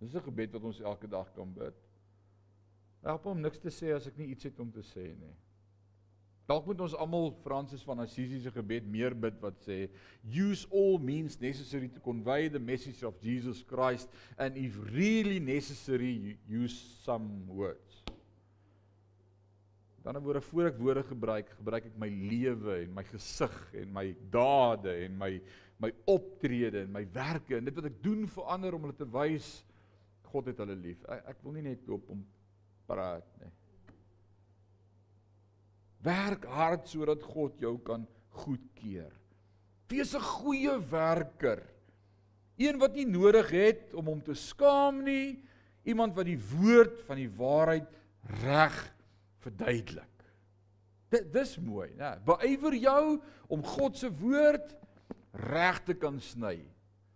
[0.00, 1.84] Dis 'n gebed wat ons elke dag kan bid.
[3.04, 5.36] Help om niks te sê as ek nie iets het om te sê nie.
[6.46, 9.88] Dalk moet ons almal Fransis van Assisi se gebed meer bid wat sê
[10.22, 16.38] use all means necessary to convey the message of Jesus Christ and if really necessary
[16.46, 18.04] use some words.
[20.06, 24.12] Dan word voor ek woorde gebruik, gebruik ek my lewe en my gesig en my
[24.30, 25.32] dade en my
[25.82, 29.08] my optrede en my werke en dit wat ek doen vir ander om hulle te
[29.12, 29.50] wys
[30.30, 31.02] God het hulle lief.
[31.10, 32.22] Ek, ek wil nie net op hom
[32.86, 33.50] praat nie.
[36.06, 38.06] Werk hard sodat God jou kan
[38.42, 39.12] goedkeur.
[39.90, 41.62] Wees 'n goeie werker.
[42.56, 45.42] Een wat nie nodig het om hom te skaam nie,
[45.84, 47.86] iemand wat die woord van die waarheid
[48.42, 48.94] reg
[49.44, 50.16] verduidelik.
[51.08, 52.16] Dit dis mooi, né?
[52.24, 54.74] Beywer jou om God se woord
[55.32, 56.58] reg te kan sny.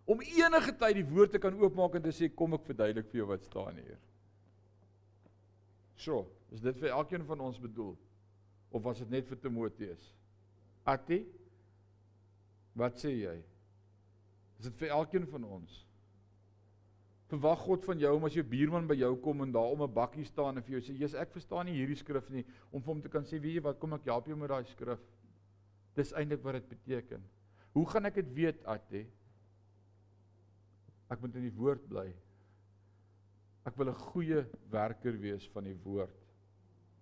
[0.04, 3.22] Om enige tyd die woord te kan oopmaak en te sê kom ek verduidelik vir
[3.22, 3.98] jou wat staan hier.
[5.96, 7.96] So, is dit vir elkeen van ons bedoel?
[8.70, 10.10] Of was dit net vir Timoteus?
[10.88, 11.24] Atti?
[12.78, 13.36] Wat sê jy?
[14.60, 15.78] Is dit vir elkeen van ons?
[17.30, 19.94] Verwag God van jou om as jou buurman by jou kom en daar om 'n
[19.94, 22.94] bakkie staan en vir jou sê, "Jesus, ek verstaan nie hierdie skrif nie," om vir
[22.94, 24.98] hom te kan sê, "Wie jy wat kom ek help jou met daai skrif?"
[25.94, 27.22] Dis eintlik wat dit beteken.
[27.72, 29.06] Hoe gaan ek dit weet, Atti?
[31.10, 32.14] Ek moet in die woord bly.
[33.66, 36.19] Ek wil 'n goeie werker wees van die woord.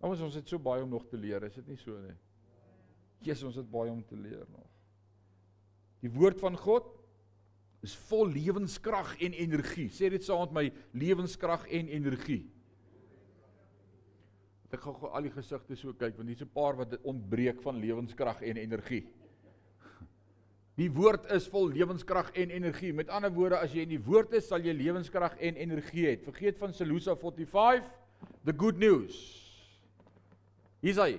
[0.01, 2.15] Ons ons het so baie om nog te leer, is dit nie so nie?
[3.25, 4.69] Jesus, ons het baie om te leer nog.
[6.05, 6.87] Die woord van God
[7.83, 9.89] is vol lewenskrag en energie.
[9.91, 10.65] Sê dit saam met my,
[10.99, 12.45] lewenskrag en energie.
[14.69, 17.81] Ek gaan gou al die gesigte so kyk want hier's 'n paar wat ontbreek van
[17.81, 19.07] lewenskrag en energie.
[20.79, 22.93] Die woord is vol lewenskrag en energie.
[22.93, 26.17] Met ander woorde, as jy in die woord is, sal jy lewenskrag en energie hê.
[26.23, 27.85] Vergeet van Selusa 45,
[28.45, 29.48] the good news.
[30.85, 31.19] Hier's hy.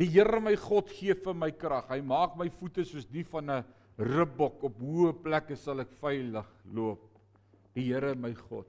[0.00, 1.90] Die Here my God gee vir my krag.
[1.92, 3.64] Hy maak my voete soos die van 'n
[3.98, 7.04] ribbok op hoë plekke sal ek veilig loop.
[7.74, 8.66] Die Here my God.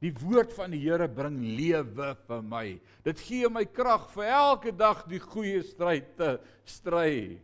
[0.00, 2.80] Die woord van die Here bring lewe vir my.
[3.04, 7.40] Dit gee my krag vir elke dag die goeie stryd te stry.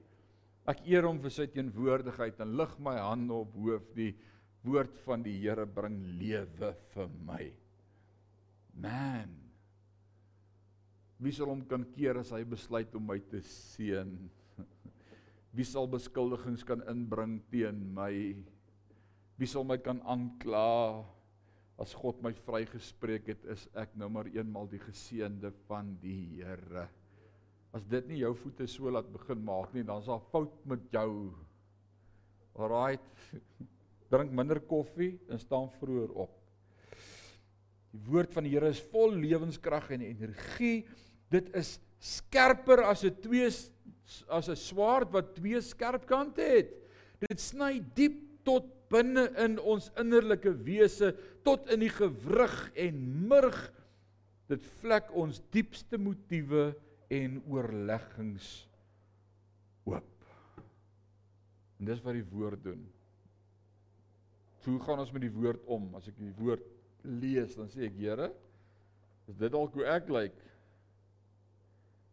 [0.66, 3.94] Ek eer hom vir sy teenwoordigheid en lig my hande op hoof.
[3.94, 4.14] Die
[4.64, 7.52] woord van die Here bring lewe vir my.
[8.74, 9.45] Man
[11.16, 14.10] Wie sal hom kan keer as hy besluit om my te seën?
[15.56, 18.12] Wie sal beskuldigings kan inbring teen my?
[19.40, 21.04] Wie sal my kan aankla?
[21.80, 26.86] As God my vrygespreek het, is ek nou maar eenmal die geseënde van die Here.
[27.76, 31.32] As dit nie jou voete so laat begin maak nie, dan's daar fout met jou.
[32.56, 33.04] Alraight.
[34.12, 36.36] Drink minder koffie en staan vroeër op.
[37.92, 40.86] Die woord van die Here is vol lewenskrag en energie.
[41.32, 43.48] Dit is skerper as 'n twee
[44.28, 46.70] as 'n swaard wat twee skerp kante het.
[47.18, 53.72] Dit sny diep tot binne in ons innerlike wese, tot in die gewrig en murg.
[54.46, 56.76] Dit vlek ons diepste motiewe
[57.10, 58.68] en oorleggings
[59.84, 60.12] oop.
[61.80, 62.86] En dis wat die woord doen.
[64.66, 65.94] Hoe gaan ons met die woord om?
[65.94, 66.62] As ek die woord
[67.02, 68.32] lees, dan sê ek, Here,
[69.30, 70.34] is dit dalk hoe ek lyk?
[70.34, 70.55] Like?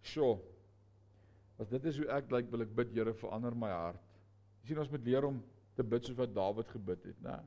[0.03, 0.37] Sjoe.
[1.59, 4.03] As dit is hoe ek lyk, wil ek bid Here verander my hart.
[4.61, 5.41] Jy sien ons moet leer om
[5.77, 7.39] te bid soos wat Dawid gebid het, né?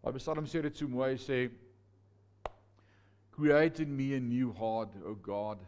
[0.00, 1.40] Maar Psalm sê dit so mooi, hy sê
[3.30, 5.58] Create in me a new heart, O God,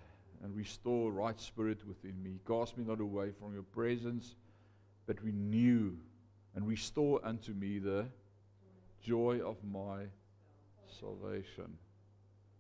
[0.43, 2.39] and restore right spirit within me.
[2.47, 4.35] Cast me not away from your presence,
[5.07, 5.93] but renew
[6.55, 8.05] and restore unto me the
[9.01, 10.05] joy of my
[11.01, 11.79] salvation.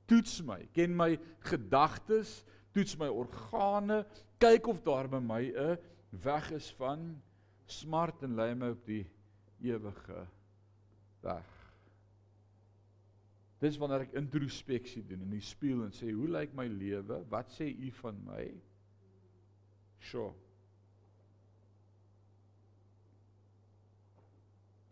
[0.09, 2.42] Toets my, ken my gedagtes,
[2.73, 4.03] toets my organe,
[4.43, 5.79] kyk of daar by my 'n
[6.23, 7.23] weg is van
[7.66, 9.07] smart en lei my op die
[9.62, 10.27] ewige
[11.20, 11.49] weg.
[13.62, 17.25] Dis wanneer ek introspeksie doen in die spieël en sê, "Hoe lyk my lewe?
[17.29, 18.55] Wat sê U van my?"
[20.01, 20.33] Sjoe.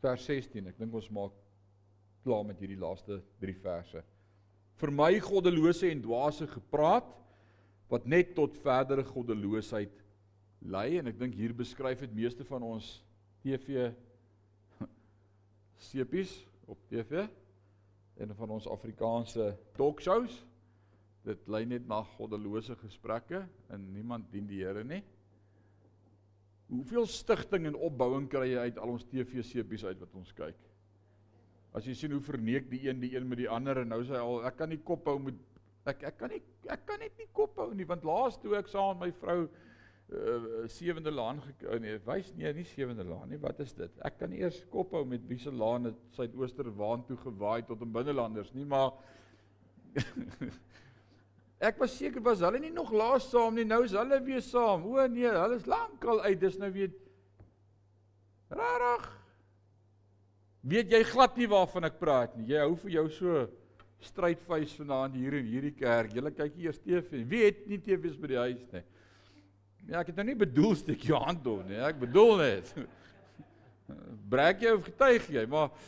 [0.00, 0.66] Vers 16.
[0.66, 1.32] Ek dink ons maak
[2.24, 4.02] klaar met hierdie laaste 3 verse.
[4.80, 7.10] Vir my goddelose en dwaase gepraat
[7.90, 10.04] wat net tot verdere goddeloosheid
[10.70, 12.92] lei en ek dink hier beskryf dit meeste van ons
[13.42, 13.90] TV
[15.90, 16.32] sepies
[16.70, 17.26] op TV
[18.20, 20.34] een van ons Afrikaanse talkshows.
[21.24, 25.00] Dit lei net na goddelose gesprekke en niemand dien die Here nie.
[26.70, 30.58] Hoeveel stigting en opbouing kry jy uit al ons TV-seepies uit wat ons kyk?
[31.74, 34.16] As jy sien hoe verneek die een die een met die ander en nou sê
[34.18, 35.38] hy al ek kan nie kop hou met
[35.86, 38.68] ek ek kan nie ek kan net nie kop hou nie want laas toe ek
[38.68, 43.40] saam met my vrou uh, sewende laan gekou nee wys nee nie sewende laan nie
[43.40, 47.06] wat is dit ek kan eers kop hou met wie se laan het suidooster waan
[47.08, 48.92] toe gewaai tot in binnelanders nie maar
[51.60, 54.86] Ek was seker was hulle nie nog laas saam nie, nou is hulle weer saam.
[54.88, 56.38] O nee, hulle is lankal uit.
[56.40, 56.88] Dis nou weer
[58.48, 59.08] rarig.
[60.72, 62.48] Weet jy glad nie waarvan ek praat nie.
[62.54, 63.42] Jy hou vir jou so
[64.04, 66.14] strydfees vanaand hier in hierdie kerk.
[66.16, 67.24] Julle kyk eers TV.
[67.28, 68.84] Wie het nie TV's by die huis nie?
[69.90, 71.80] Ja, ek het nou nie bedoel steek jou hand op nie.
[71.84, 72.74] Ek bedoel net.
[74.32, 75.72] Breek jy of getuig jy, maar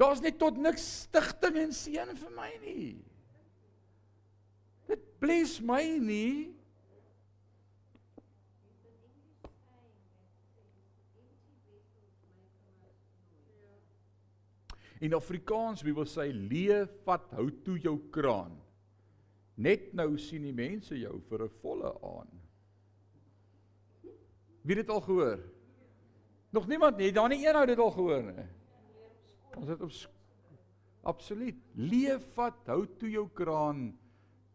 [0.00, 2.92] Daar's net tot niks stigting en seën vir my nie.
[4.88, 6.54] Dit bless my nie.
[15.00, 18.52] In Afrikaans wil sê leef vat hou toe jou kraan.
[19.56, 22.28] Net nou sien die mense jou vir 'n volle aan.
[24.62, 25.40] Wie het dit al gehoor?
[26.52, 28.46] Nog niemand nie, daar nie een ou dit al gehoor nie.
[29.56, 29.92] Ons het op
[31.02, 31.56] Absoluut.
[31.74, 33.98] Leef vat hou toe jou kraan.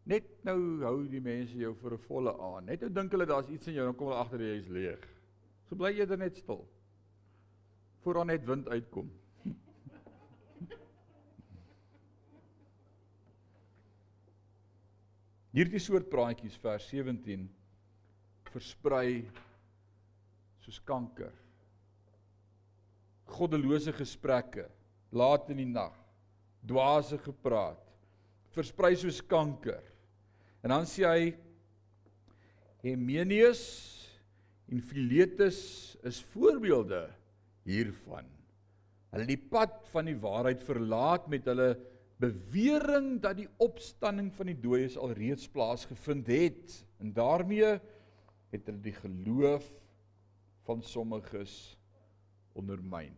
[0.06, 2.66] Net nou hou die mense jou vir 'n volle aan.
[2.66, 5.08] Net nou dink hulle daar's iets in jou, dan kom hulle agter jy is leeg.
[5.68, 6.68] So bly eerder net stil.
[8.02, 9.10] Voordat net wind uitkom.
[15.56, 17.46] Hierdie soort praatjies vers 17
[18.52, 19.22] versprei
[20.60, 21.32] soos kanker.
[23.38, 24.66] Goddelose gesprekke
[25.16, 25.94] laat in die nag,
[26.60, 27.80] dwaase gepraat,
[28.52, 29.80] versprei soos kanker.
[30.60, 31.32] En dan sê hy
[32.84, 33.64] Hemenius
[34.68, 35.58] en Philetus
[36.04, 37.06] is voorbeelde
[37.64, 38.28] hiervan.
[39.14, 41.72] Hulle die pad van die waarheid verlaat met hulle
[42.22, 47.76] bewering dat die opstanding van die dooies alreeds plaasgevind het en daarmee
[48.52, 49.66] het hulle die geloof
[50.66, 51.76] van sommiges
[52.56, 53.14] ondermyn.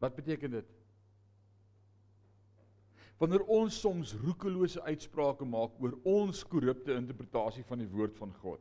[0.00, 0.70] Wat beteken dit?
[3.20, 8.60] Wanneer ons soms roekelose uitsprake maak oor ons korrupte interpretasie van die woord van God.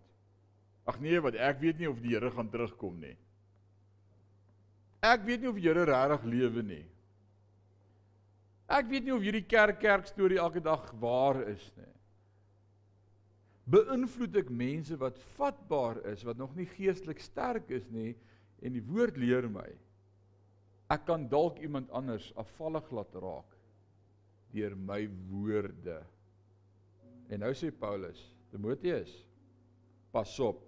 [0.88, 3.16] Ag nee, wat ek weet nie of die Here gaan terugkom nie.
[5.04, 6.84] Ek weet nie of die Here regtig lewe nie.
[8.72, 11.90] Ek weet nie of hierdie kerk kerk storie elke dag waar is nie.
[13.74, 18.12] Beïnvloed ek mense wat vatbaar is, wat nog nie geestelik sterk is nie
[18.64, 19.68] en die woord leer my.
[20.92, 23.50] Ek kan dalk iemand anders afvallig laat raak
[24.54, 25.02] deur my
[25.32, 25.98] woorde.
[27.32, 28.20] En nou sê Paulus,
[28.52, 29.12] Timoteus,
[30.14, 30.60] pas op.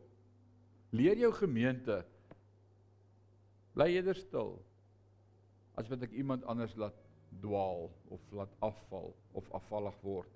[0.95, 1.99] Leer jou gemeente
[3.75, 4.55] bly eerder stil
[5.75, 6.95] as wat ek iemand anders laat
[7.41, 10.31] dwaal of laat afval of afvallig word.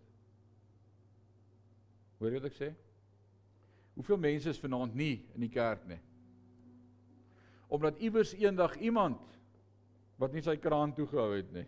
[2.19, 2.69] Hoor jy wat ek sê?
[3.95, 5.99] Hoeveel mense is vanaand nie in die kerk nie?
[7.69, 9.21] Omdat iewers eendag iemand
[10.19, 11.67] wat nie sy kraan toegehou het nie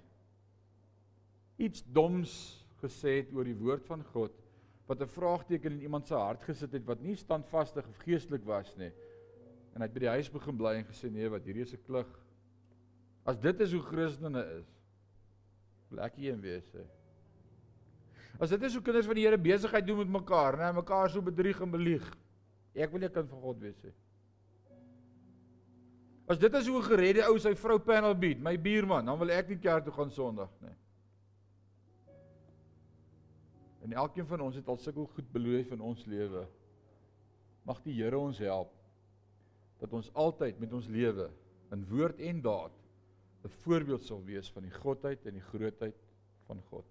[1.61, 2.31] iets doms
[2.81, 4.37] gesê het oor die woord van God
[4.89, 8.75] wat 'n vraagteken in iemand se hart gesit het wat nie standvastig of geestelik was
[8.77, 8.91] nie.
[9.73, 11.83] En hy het by die huis begin bly en gesê nee, wat hierdie is 'n
[11.85, 12.07] klug.
[13.25, 14.80] As dit is hoe Christene is,
[15.91, 16.83] Lekker een wees hè.
[18.41, 21.21] As dit is hoe kinders van die Here besigheid doen met mekaar, né, mekaar so
[21.21, 22.05] bedrieg en belieg.
[22.73, 23.91] Ek wil 'n kind van God wees hè.
[26.27, 29.29] As dit is hoe 'n geredde ou sy vrou panel bied, my buurman, dan wil
[29.29, 30.75] ek nie kerk toe gaan Sondag nie.
[33.81, 36.47] En elkeen van ons het al sulke goed beleef in ons lewe.
[37.65, 38.71] Mag die Here ons help
[39.79, 41.29] dat ons altyd met ons lewe
[41.71, 42.80] in woord en daad
[43.43, 45.95] 'n voorbeeld sal wees van die godheid en die grootheid
[46.45, 46.85] van God.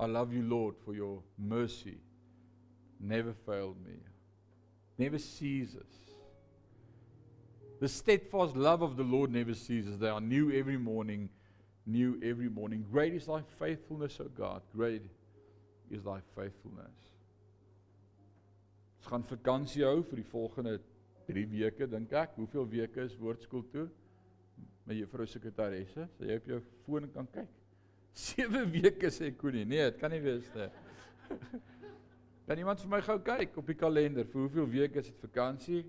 [0.00, 2.00] I love you Lord for your mercy
[3.00, 3.98] never failed me.
[4.98, 6.10] Never ceases.
[7.80, 9.98] The steadfast love of the Lord never ceases.
[9.98, 11.30] They are new every morning,
[11.86, 12.84] new every morning.
[12.90, 14.60] Great is thy faithfulness, O God.
[14.74, 15.02] Great
[15.90, 16.92] is thy faithfulness.
[19.00, 20.74] Ons gaan vakansie hou vir die volgende
[21.30, 22.36] 3 weke dink ek.
[22.38, 23.86] Hoeveel weke is woordskool toe?
[24.88, 27.50] My juffrou sekretaresse, sê jy op jou foon kan kyk.
[28.26, 29.66] 7 weke sê Koenie.
[29.68, 30.68] Nee, dit kan nie wees nie.
[32.50, 35.84] kan iemand vir my gou kyk op die kalender vir hoeveel weke is dit vakansie?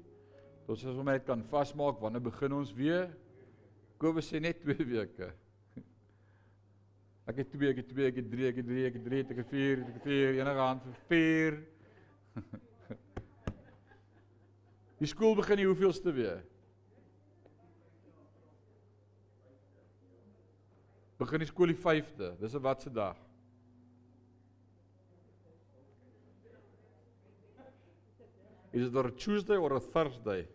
[0.67, 3.09] Tot as ons net kan vasmaak wanneer begin ons weer?
[4.01, 5.31] Kobus sê net 2 weke.
[7.29, 9.19] Ek het 2, ek het 2, ek het 3, ek het 3, ek het 3,
[9.21, 11.59] ek het 4, ek het 4, enige hand vir 4.
[15.01, 16.43] Die skool begin die hoeveelste weer?
[21.17, 22.35] Begin die skool die 5de.
[22.37, 23.17] Dis 'n watse dag?
[28.71, 30.47] Is dit 'n Tuesday of 'n Thursday?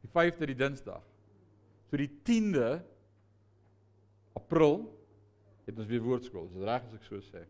[0.00, 1.02] Die 5de die Dinsdag.
[1.90, 2.82] So die 10de
[4.32, 4.90] April
[5.64, 6.46] het ons weer woordskool.
[6.46, 7.46] Is dit reg as ek so sê?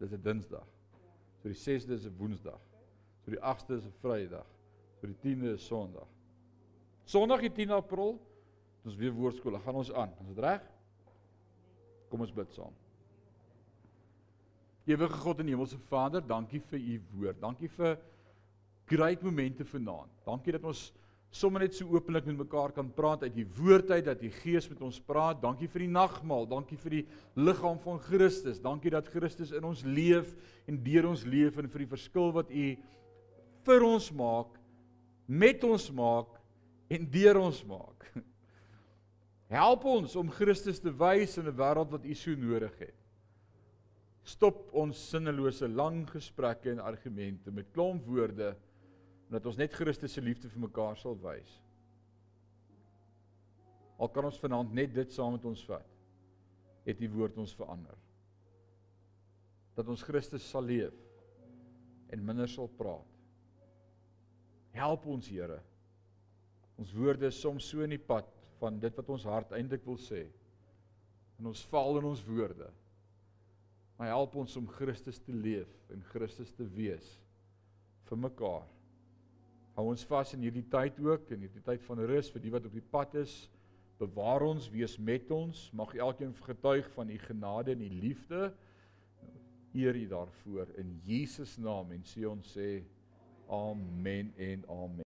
[0.00, 0.66] Dis 'n Dinsdag.
[1.42, 2.60] So die 6de is 'n Woensdag.
[3.24, 4.46] So die 8de is 'n Vrydag.
[5.00, 6.08] So die 10de is Sondag.
[7.04, 8.18] Sondag die 10 April,
[8.84, 9.58] ons weer woordskool.
[9.58, 10.12] Gaan ons aan.
[10.20, 10.62] Is dit reg?
[12.08, 12.72] Kom ons bid saam.
[14.84, 17.40] Ewige God en Hemelse Vader, dankie vir u woord.
[17.40, 17.98] Dankie vir
[18.90, 20.10] great momente vanaand.
[20.24, 20.92] Dankie dat ons
[21.30, 24.66] sommer net so openlik met mekaar kan praat uit die woord uit dat die Gees
[24.70, 25.38] met ons praat.
[25.42, 27.04] Dankie vir die nagmaal, dankie vir die
[27.38, 28.58] liggaam van Christus.
[28.62, 30.34] Dankie dat Christus in ons leef
[30.66, 32.66] en deur ons leef en vir die verskil wat u
[33.68, 34.56] vir ons maak,
[35.28, 36.34] met ons maak
[36.90, 38.08] en deur ons maak.
[39.50, 42.98] Help ons om Christus te wys in 'n wêreld wat u so nodig het.
[44.24, 48.56] Stop ons sinnelose lang gesprekke en argumente met klomp woorde
[49.30, 51.52] en dat ons net Christus se liefde vir mekaar sal wys.
[54.02, 55.86] Al kan ons vanaand net dit saam met ons vat,
[56.82, 57.94] het die woord ons verander.
[59.78, 60.96] Dat ons Christus sal leef
[62.10, 63.06] en minder sal praat.
[64.74, 65.60] Help ons Here.
[66.80, 68.26] Ons woorde is soms so in die pad
[68.58, 70.24] van dit wat ons hart eintlik wil sê.
[71.38, 72.66] En ons val in ons woorde.
[73.94, 77.14] Maar help ons om Christus te leef en Christus te wees
[78.10, 78.66] vir mekaar.
[79.80, 82.66] Hou ons vas in hierdie tyd ook in hierdie tyd van rus vir die wat
[82.68, 83.32] op die pad is.
[83.96, 85.62] Bewaar ons, wees met ons.
[85.72, 88.50] Mag elkeen getuig van u genade en u liefde.
[89.72, 92.82] Eer u daarvoor in Jesus naam en sê ons sê
[93.48, 94.98] amen en amen.